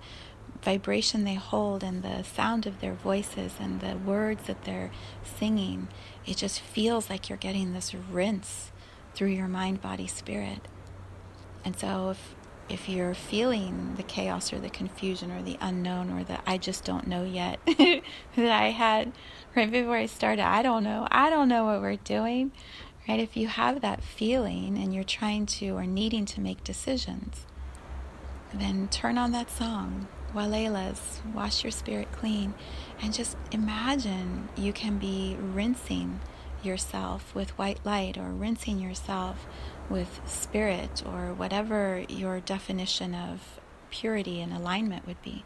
vibration 0.62 1.24
they 1.24 1.36
hold 1.36 1.84
and 1.84 2.04
the 2.04 2.24
sound 2.24 2.66
of 2.66 2.82
their 2.82 2.94
voices 2.94 3.54
and 3.60 3.80
the 3.80 3.98
words 3.98 4.48
that 4.48 4.64
they're 4.64 4.92
singing, 5.24 5.88
it 6.26 6.38
just 6.38 6.60
feels 6.60 7.10
like 7.10 7.30
you're 7.30 7.38
getting 7.38 7.74
this 7.74 7.94
rinse 7.94 8.72
through 9.16 9.30
your 9.30 9.48
mind, 9.48 9.82
body, 9.82 10.08
spirit. 10.08 10.68
And 11.64 11.78
so 11.78 12.12
if 12.12 12.36
if 12.70 12.88
you're 12.88 13.16
feeling 13.16 13.96
the 13.96 14.04
chaos 14.04 14.54
or 14.54 14.60
the 14.60 14.70
confusion 14.70 15.32
or 15.32 15.42
the 15.42 15.58
unknown 15.60 16.12
or 16.12 16.24
the 16.24 16.38
I 16.48 16.60
just 16.60 16.86
don't 16.86 17.08
know 17.08 17.24
yet 17.24 17.60
that 17.66 18.04
I 18.38 18.70
had 18.70 19.12
right 19.56 19.72
before 19.72 19.98
I 19.98 20.06
started, 20.06 20.46
I 20.46 20.62
don't 20.62 20.84
know. 20.84 21.08
I 21.10 21.32
don't 21.32 21.50
know 21.50 21.66
what 21.66 21.82
we're 21.82 21.96
doing. 21.96 22.52
Right? 23.08 23.20
If 23.20 23.36
you 23.36 23.48
have 23.48 23.82
that 23.82 24.04
feeling 24.04 24.78
and 24.78 24.94
you're 24.94 25.04
trying 25.04 25.46
to 25.48 25.70
or 25.70 25.86
needing 25.86 26.26
to 26.26 26.42
make 26.42 26.64
decisions, 26.64 27.46
then 28.54 28.88
turn 28.88 29.18
on 29.18 29.32
that 29.32 29.50
song 29.50 30.08
Walela's 30.34 31.22
Wash 31.34 31.64
Your 31.64 31.72
Spirit 31.72 32.12
Clean, 32.12 32.54
and 33.02 33.14
just 33.14 33.36
imagine 33.52 34.50
you 34.56 34.74
can 34.74 34.98
be 34.98 35.38
rinsing 35.40 36.20
yourself 36.62 37.34
with 37.34 37.58
white 37.58 37.84
light 37.86 38.18
or 38.18 38.30
rinsing 38.30 38.80
yourself 38.80 39.48
with 39.90 40.22
spirit 40.26 41.02
or 41.06 41.34
whatever 41.34 42.06
your 42.10 42.40
definition 42.40 43.16
of 43.16 43.60
purity 43.90 44.42
and 44.42 44.54
alignment 44.54 45.08
would 45.08 45.22
be. 45.22 45.44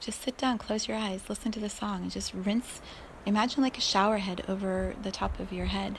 Just 0.00 0.20
sit 0.22 0.36
down, 0.36 0.58
close 0.58 0.88
your 0.88 0.96
eyes, 0.96 1.28
listen 1.28 1.52
to 1.52 1.60
the 1.60 1.70
song, 1.70 2.02
and 2.02 2.10
just 2.10 2.34
rinse. 2.34 2.82
Imagine 3.24 3.62
like 3.62 3.78
a 3.78 3.82
shower 3.82 4.18
head 4.18 4.44
over 4.48 4.94
the 5.02 5.12
top 5.12 5.38
of 5.38 5.52
your 5.52 5.66
head, 5.66 5.98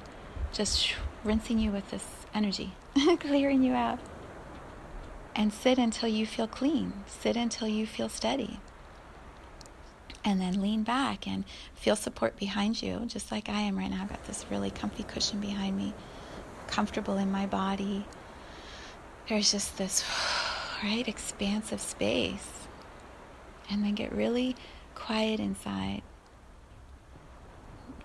just 0.54 0.94
rinsing 1.24 1.60
you 1.60 1.72
with 1.72 1.90
this 1.92 2.06
energy, 2.34 2.74
clearing 3.20 3.64
you 3.64 3.74
out 3.74 4.00
and 5.36 5.52
sit 5.52 5.78
until 5.78 6.10
you 6.10 6.26
feel 6.26 6.48
clean. 6.48 6.94
Sit 7.08 7.36
until 7.36 7.68
you 7.68 7.86
feel 7.86 8.10
steady. 8.10 8.60
And 10.26 10.40
then 10.40 10.62
lean 10.62 10.84
back 10.84 11.28
and 11.28 11.44
feel 11.76 11.96
support 11.96 12.38
behind 12.38 12.82
you, 12.82 13.02
just 13.08 13.32
like 13.32 13.50
I 13.50 13.62
am 13.62 13.78
right 13.78 13.90
now. 13.90 14.04
I've 14.04 14.10
got 14.10 14.24
this 14.26 14.46
really 14.50 14.72
comfy 14.72 15.04
cushion 15.04 15.40
behind 15.40 15.76
me, 15.76 15.94
comfortable 16.68 17.18
in 17.18 17.32
my 17.32 17.46
body. 17.46 18.06
There's 19.28 19.52
just 19.52 19.78
this, 19.78 20.06
right, 20.84 21.08
expansive 21.08 21.82
space. 21.82 22.50
And 23.70 23.84
then 23.84 23.96
get 23.96 24.14
really 24.14 24.56
quiet 24.94 25.40
inside. 25.40 26.04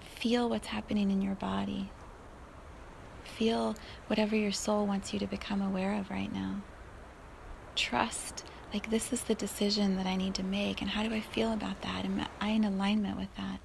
Feel 0.00 0.48
what's 0.48 0.68
happening 0.68 1.10
in 1.10 1.22
your 1.22 1.34
body. 1.34 1.90
Feel 3.36 3.76
whatever 4.08 4.34
your 4.34 4.52
soul 4.52 4.86
wants 4.86 5.12
you 5.12 5.18
to 5.20 5.26
become 5.26 5.62
aware 5.62 5.94
of 5.94 6.10
right 6.10 6.32
now 6.32 6.62
trust 7.78 8.44
like 8.74 8.90
this 8.90 9.12
is 9.12 9.22
the 9.22 9.34
decision 9.34 9.96
that 9.96 10.06
I 10.06 10.16
need 10.16 10.34
to 10.34 10.42
make 10.42 10.82
and 10.82 10.90
how 10.90 11.02
do 11.02 11.14
I 11.14 11.20
feel 11.20 11.52
about 11.52 11.80
that? 11.82 12.04
Am 12.04 12.26
I 12.40 12.48
in 12.48 12.64
alignment 12.64 13.16
with 13.16 13.34
that? 13.36 13.60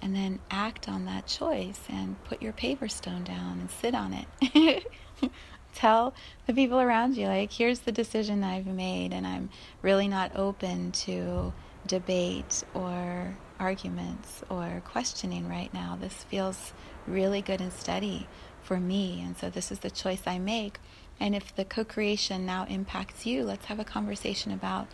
And 0.00 0.14
then 0.14 0.38
act 0.50 0.88
on 0.88 1.04
that 1.06 1.26
choice 1.26 1.80
and 1.88 2.22
put 2.24 2.42
your 2.42 2.52
paper 2.52 2.88
stone 2.88 3.24
down 3.24 3.60
and 3.60 3.70
sit 3.70 3.94
on 3.94 4.24
it. 4.52 4.86
Tell 5.74 6.14
the 6.46 6.52
people 6.52 6.80
around 6.80 7.16
you, 7.16 7.26
like, 7.26 7.50
here's 7.50 7.80
the 7.80 7.92
decision 7.92 8.44
I've 8.44 8.66
made, 8.66 9.14
and 9.14 9.26
I'm 9.26 9.48
really 9.80 10.06
not 10.06 10.36
open 10.36 10.92
to 10.92 11.52
debate 11.86 12.62
or 12.74 13.36
arguments 13.58 14.42
or 14.50 14.82
questioning 14.84 15.48
right 15.48 15.72
now. 15.72 15.96
This 15.98 16.24
feels 16.24 16.72
really 17.06 17.42
good 17.42 17.60
and 17.60 17.72
steady 17.72 18.26
for 18.62 18.78
me, 18.78 19.22
and 19.24 19.36
so 19.36 19.50
this 19.50 19.72
is 19.72 19.80
the 19.80 19.90
choice 19.90 20.22
I 20.26 20.38
make. 20.38 20.78
And 21.20 21.34
if 21.34 21.54
the 21.54 21.64
co 21.64 21.84
creation 21.84 22.46
now 22.46 22.66
impacts 22.68 23.26
you, 23.26 23.44
let's 23.44 23.66
have 23.66 23.80
a 23.80 23.84
conversation 23.84 24.52
about 24.52 24.88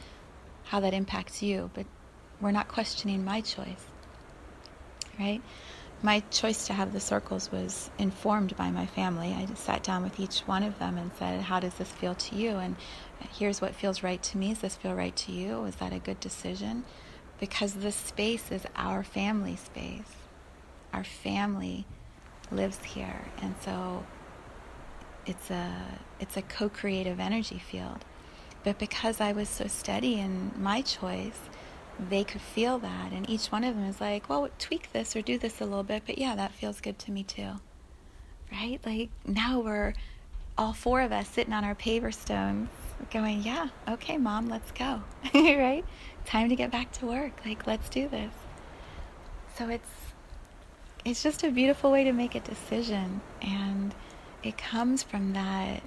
how 0.65 0.81
that 0.81 0.95
impacts 0.95 1.43
you. 1.43 1.71
But 1.75 1.87
we're 2.41 2.51
not 2.51 2.69
questioning 2.69 3.25
my 3.25 3.41
choice, 3.41 3.87
right? 5.19 5.41
My 6.03 6.21
choice 6.31 6.67
to 6.67 6.73
have 6.73 6.93
the 6.93 7.01
circles 7.01 7.51
was 7.51 7.91
informed 7.99 8.57
by 8.57 8.71
my 8.71 8.87
family. 8.87 9.33
I 9.33 9.53
sat 9.55 9.83
down 9.83 10.05
with 10.05 10.21
each 10.21 10.41
one 10.41 10.63
of 10.63 10.79
them 10.79 10.97
and 10.97 11.11
said, 11.19 11.43
How 11.43 11.61
does 11.61 11.75
this 11.75 11.91
feel 11.91 12.15
to 12.15 12.37
you? 12.37 12.51
And 12.51 12.77
here's 13.33 13.61
what 13.61 13.75
feels 13.75 14.03
right 14.03 14.23
to 14.23 14.39
me. 14.39 14.51
Does 14.51 14.61
this 14.61 14.77
feel 14.77 14.95
right 14.95 15.17
to 15.17 15.33
you? 15.33 15.65
Is 15.65 15.77
that 15.77 15.93
a 15.93 15.99
good 15.99 16.21
decision? 16.21 16.85
Because 17.41 17.75
this 17.75 17.97
space 17.97 18.53
is 18.53 18.65
our 18.77 19.03
family 19.03 19.57
space. 19.57 20.15
Our 20.93 21.05
family 21.05 21.85
lives 22.51 22.83
here. 22.85 23.27
And 23.43 23.55
so 23.61 24.05
it's 25.27 25.51
a 25.51 25.73
it's 26.21 26.37
a 26.37 26.43
co-creative 26.43 27.21
energy 27.21 27.59
field. 27.59 28.05
But 28.65 28.79
because 28.79 29.21
I 29.21 29.33
was 29.33 29.49
so 29.49 29.67
steady 29.67 30.19
in 30.19 30.53
my 30.57 30.83
choice, 30.83 31.39
they 31.99 32.25
could 32.25 32.41
feel 32.41 32.79
that 32.79 33.13
and 33.13 33.29
each 33.29 33.47
one 33.49 33.65
of 33.65 33.75
them 33.75 33.85
is 33.85 34.01
like, 34.01 34.29
"Well, 34.29 34.49
tweak 34.59 34.93
this 34.93 35.15
or 35.15 35.23
do 35.23 35.39
this 35.39 35.61
a 35.61 35.65
little 35.65 35.85
bit, 35.85 36.03
but 36.07 36.19
yeah, 36.19 36.35
that 36.37 36.53
feels 36.53 36.81
good 36.81 36.99
to 37.01 37.11
me 37.13 37.23
too." 37.23 37.61
Right? 38.53 38.81
Like 38.85 39.11
now 39.27 39.61
we're 39.61 39.95
all 40.57 40.73
four 40.73 41.03
of 41.03 41.13
us 41.13 41.29
sitting 41.29 41.53
on 41.53 41.65
our 41.65 41.75
paver 41.75 42.13
stones 42.13 42.69
going, 43.13 43.43
"Yeah, 43.43 43.69
okay, 43.89 44.17
mom, 44.19 44.49
let's 44.49 44.71
go." 44.73 45.03
right? 45.35 45.85
Time 46.25 46.49
to 46.49 46.57
get 46.57 46.71
back 46.71 46.93
to 46.93 47.07
work. 47.07 47.41
Like, 47.45 47.67
let's 47.67 47.89
do 47.89 48.09
this. 48.09 48.33
So 49.57 49.69
it's 49.69 49.89
it's 51.05 51.23
just 51.23 51.43
a 51.45 51.51
beautiful 51.51 51.91
way 51.91 52.05
to 52.05 52.13
make 52.13 52.35
a 52.35 52.41
decision 52.41 53.21
and 53.41 53.95
it 54.43 54.57
comes 54.57 55.03
from 55.03 55.33
that 55.33 55.83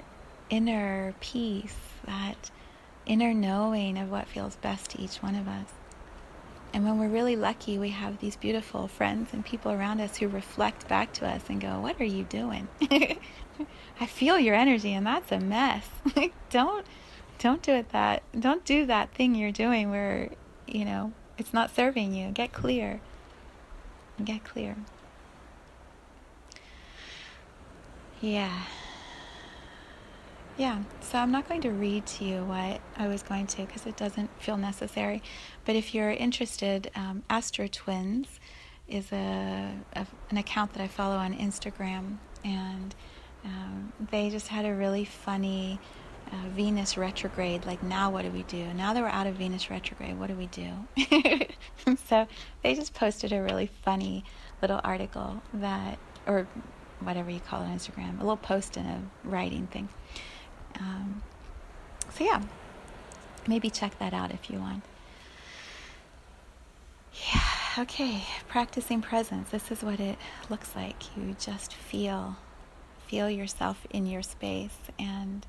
inner 0.50 1.14
peace, 1.22 1.78
that 2.06 2.52
inner 3.06 3.34
knowing 3.34 3.98
of 3.98 4.12
what 4.12 4.28
feels 4.28 4.56
best 4.58 4.92
to 4.92 5.02
each 5.02 5.18
one 5.18 5.36
of 5.36 5.48
us. 5.48 5.68
And 6.74 6.86
when 6.86 7.00
we're 7.00 7.10
really 7.10 7.36
lucky, 7.36 7.78
we 7.78 7.90
have 7.90 8.20
these 8.20 8.36
beautiful 8.36 8.88
friends 8.88 9.34
and 9.34 9.46
people 9.46 9.72
around 9.72 10.00
us 10.00 10.18
who 10.18 10.28
reflect 10.28 10.88
back 10.88 11.12
to 11.14 11.28
us 11.28 11.44
and 11.50 11.60
go, 11.60 11.80
What 11.80 12.00
are 12.00 12.06
you 12.06 12.24
doing? 12.24 12.68
I 14.00 14.06
feel 14.06 14.40
your 14.40 14.56
energy 14.56 14.94
and 14.94 15.06
that's 15.06 15.32
a 15.32 15.40
mess. 15.40 15.86
don't 16.50 16.86
don't 17.40 17.62
do 17.62 17.74
it 17.74 17.90
that 17.90 18.24
don't 18.40 18.64
do 18.64 18.86
that 18.86 19.12
thing 19.14 19.36
you're 19.36 19.52
doing 19.52 19.90
where, 19.90 20.30
you 20.68 20.86
know, 20.86 21.12
it's 21.38 21.54
not 21.54 21.76
serving 21.76 22.14
you. 22.14 22.32
Get 22.32 22.54
clear. 22.54 23.02
Get 24.24 24.44
clear. 24.44 24.78
Yeah. 28.22 28.66
yeah, 30.56 30.84
so 31.00 31.18
I'm 31.18 31.32
not 31.32 31.50
going 31.50 31.62
to 31.62 31.72
read 31.72 32.06
to 32.06 32.24
you 32.24 32.44
what 32.44 32.80
I 32.96 33.08
was 33.08 33.24
going 33.24 33.48
to 33.48 33.66
because 33.66 33.88
it 33.88 33.98
doesn't 33.98 34.30
feel 34.40 34.58
necessary. 34.58 35.24
But 35.66 35.76
if 35.76 35.96
you're 35.96 36.12
interested, 36.12 36.92
um, 36.96 37.24
Astro 37.32 37.68
Twins 37.68 38.40
is 38.88 39.12
a, 39.12 39.74
a, 39.94 40.06
an 40.30 40.38
account 40.38 40.74
that 40.74 40.84
I 40.84 40.88
follow 40.88 41.16
on 41.16 41.34
Instagram, 41.34 42.18
and 42.46 42.94
um, 43.44 43.92
they 44.12 44.30
just 44.30 44.50
had 44.50 44.66
a 44.66 44.74
really 44.76 45.04
funny 45.06 45.80
uh, 46.32 46.48
Venus 46.50 46.98
retrograde. 46.98 47.66
Like, 47.66 47.82
now 47.82 48.12
what 48.12 48.22
do 48.22 48.30
we 48.30 48.44
do? 48.44 48.72
Now 48.76 48.94
that 48.94 49.02
we're 49.02 49.10
out 49.10 49.26
of 49.26 49.34
Venus 49.34 49.72
retrograde, 49.72 50.20
what 50.20 50.28
do 50.28 50.36
we 50.36 50.46
do? 50.46 50.72
so 52.08 52.28
they 52.62 52.76
just 52.76 52.94
posted 52.94 53.34
a 53.34 53.42
really 53.42 53.72
funny 53.84 54.24
little 54.62 54.80
article 54.84 55.42
that, 55.56 55.98
or 56.28 56.48
whatever 57.04 57.30
you 57.30 57.40
call 57.40 57.62
it 57.62 57.66
on 57.66 57.78
Instagram, 57.78 58.18
a 58.18 58.22
little 58.22 58.38
post 58.38 58.78
and 58.78 58.88
a 58.88 59.28
writing 59.28 59.68
thing 59.68 59.90
um, 60.80 61.22
so, 62.14 62.24
yeah, 62.24 62.42
maybe 63.48 63.70
check 63.70 63.98
that 64.00 64.14
out 64.14 64.32
if 64.32 64.50
you 64.50 64.60
want. 64.60 64.84
Yeah, 67.14 67.84
okay, 67.84 68.24
practicing 68.48 69.02
presence. 69.02 69.50
This 69.50 69.72
is 69.72 69.84
what 69.84 70.00
it 70.00 70.18
looks 70.50 70.76
like. 70.76 71.16
You 71.18 71.36
just 71.40 71.74
feel 71.74 72.38
feel 73.08 73.30
yourself 73.30 73.86
in 73.90 74.06
your 74.06 74.24
space 74.24 74.78
and 74.98 75.46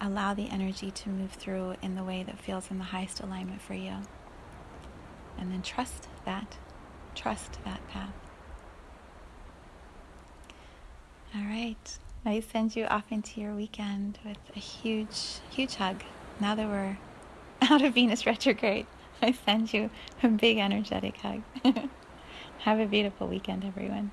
allow 0.00 0.34
the 0.34 0.50
energy 0.50 0.90
to 0.90 1.08
move 1.08 1.30
through 1.30 1.76
in 1.82 1.94
the 1.94 2.02
way 2.02 2.24
that 2.24 2.36
feels 2.40 2.68
in 2.68 2.78
the 2.78 2.84
highest 2.84 3.20
alignment 3.20 3.62
for 3.62 3.74
you. 3.74 3.94
And 5.38 5.52
then 5.52 5.62
trust 5.62 6.08
that. 6.24 6.56
Trust 7.14 7.58
that 7.64 7.86
path. 7.88 8.29
All 11.34 11.42
right. 11.42 11.98
I 12.24 12.40
send 12.40 12.74
you 12.74 12.86
off 12.86 13.04
into 13.10 13.40
your 13.40 13.54
weekend 13.54 14.18
with 14.24 14.38
a 14.56 14.58
huge, 14.58 15.38
huge 15.50 15.76
hug. 15.76 16.02
Now 16.40 16.56
that 16.56 16.68
we're 16.68 16.98
out 17.70 17.82
of 17.82 17.94
Venus 17.94 18.26
retrograde, 18.26 18.86
I 19.22 19.32
send 19.32 19.72
you 19.72 19.90
a 20.22 20.28
big 20.28 20.58
energetic 20.58 21.18
hug. 21.18 21.42
Have 22.60 22.80
a 22.80 22.86
beautiful 22.86 23.28
weekend, 23.28 23.64
everyone. 23.64 24.10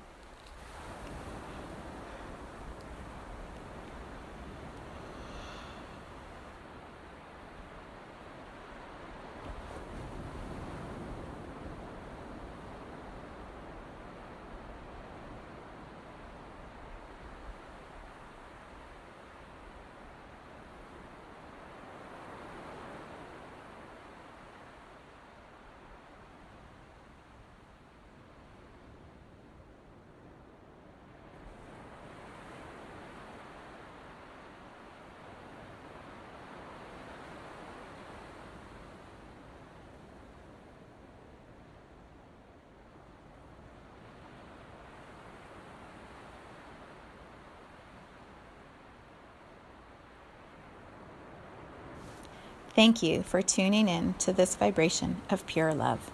Thank 52.78 53.02
you 53.02 53.24
for 53.24 53.42
tuning 53.42 53.88
in 53.88 54.14
to 54.20 54.32
this 54.32 54.54
vibration 54.54 55.20
of 55.30 55.44
pure 55.48 55.74
love. 55.74 56.12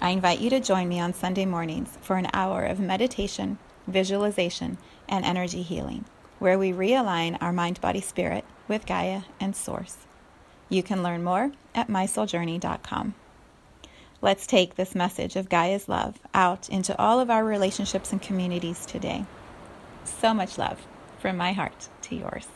I 0.00 0.10
invite 0.10 0.40
you 0.40 0.50
to 0.50 0.58
join 0.58 0.88
me 0.88 0.98
on 0.98 1.14
Sunday 1.14 1.44
mornings 1.44 1.96
for 2.00 2.16
an 2.16 2.26
hour 2.34 2.64
of 2.64 2.80
meditation, 2.80 3.58
visualization, 3.86 4.78
and 5.08 5.24
energy 5.24 5.62
healing, 5.62 6.04
where 6.40 6.58
we 6.58 6.72
realign 6.72 7.38
our 7.40 7.52
mind, 7.52 7.80
body, 7.80 8.00
spirit 8.00 8.44
with 8.66 8.84
Gaia 8.84 9.22
and 9.38 9.54
Source. 9.54 9.98
You 10.68 10.82
can 10.82 11.04
learn 11.04 11.22
more 11.22 11.52
at 11.72 11.86
mysouljourney.com. 11.86 13.14
Let's 14.20 14.48
take 14.48 14.74
this 14.74 14.96
message 14.96 15.36
of 15.36 15.48
Gaia's 15.48 15.88
love 15.88 16.18
out 16.34 16.68
into 16.68 17.00
all 17.00 17.20
of 17.20 17.30
our 17.30 17.44
relationships 17.44 18.10
and 18.10 18.20
communities 18.20 18.86
today. 18.86 19.24
So 20.02 20.34
much 20.34 20.58
love 20.58 20.84
from 21.20 21.36
my 21.36 21.52
heart 21.52 21.88
to 22.02 22.16
yours. 22.16 22.48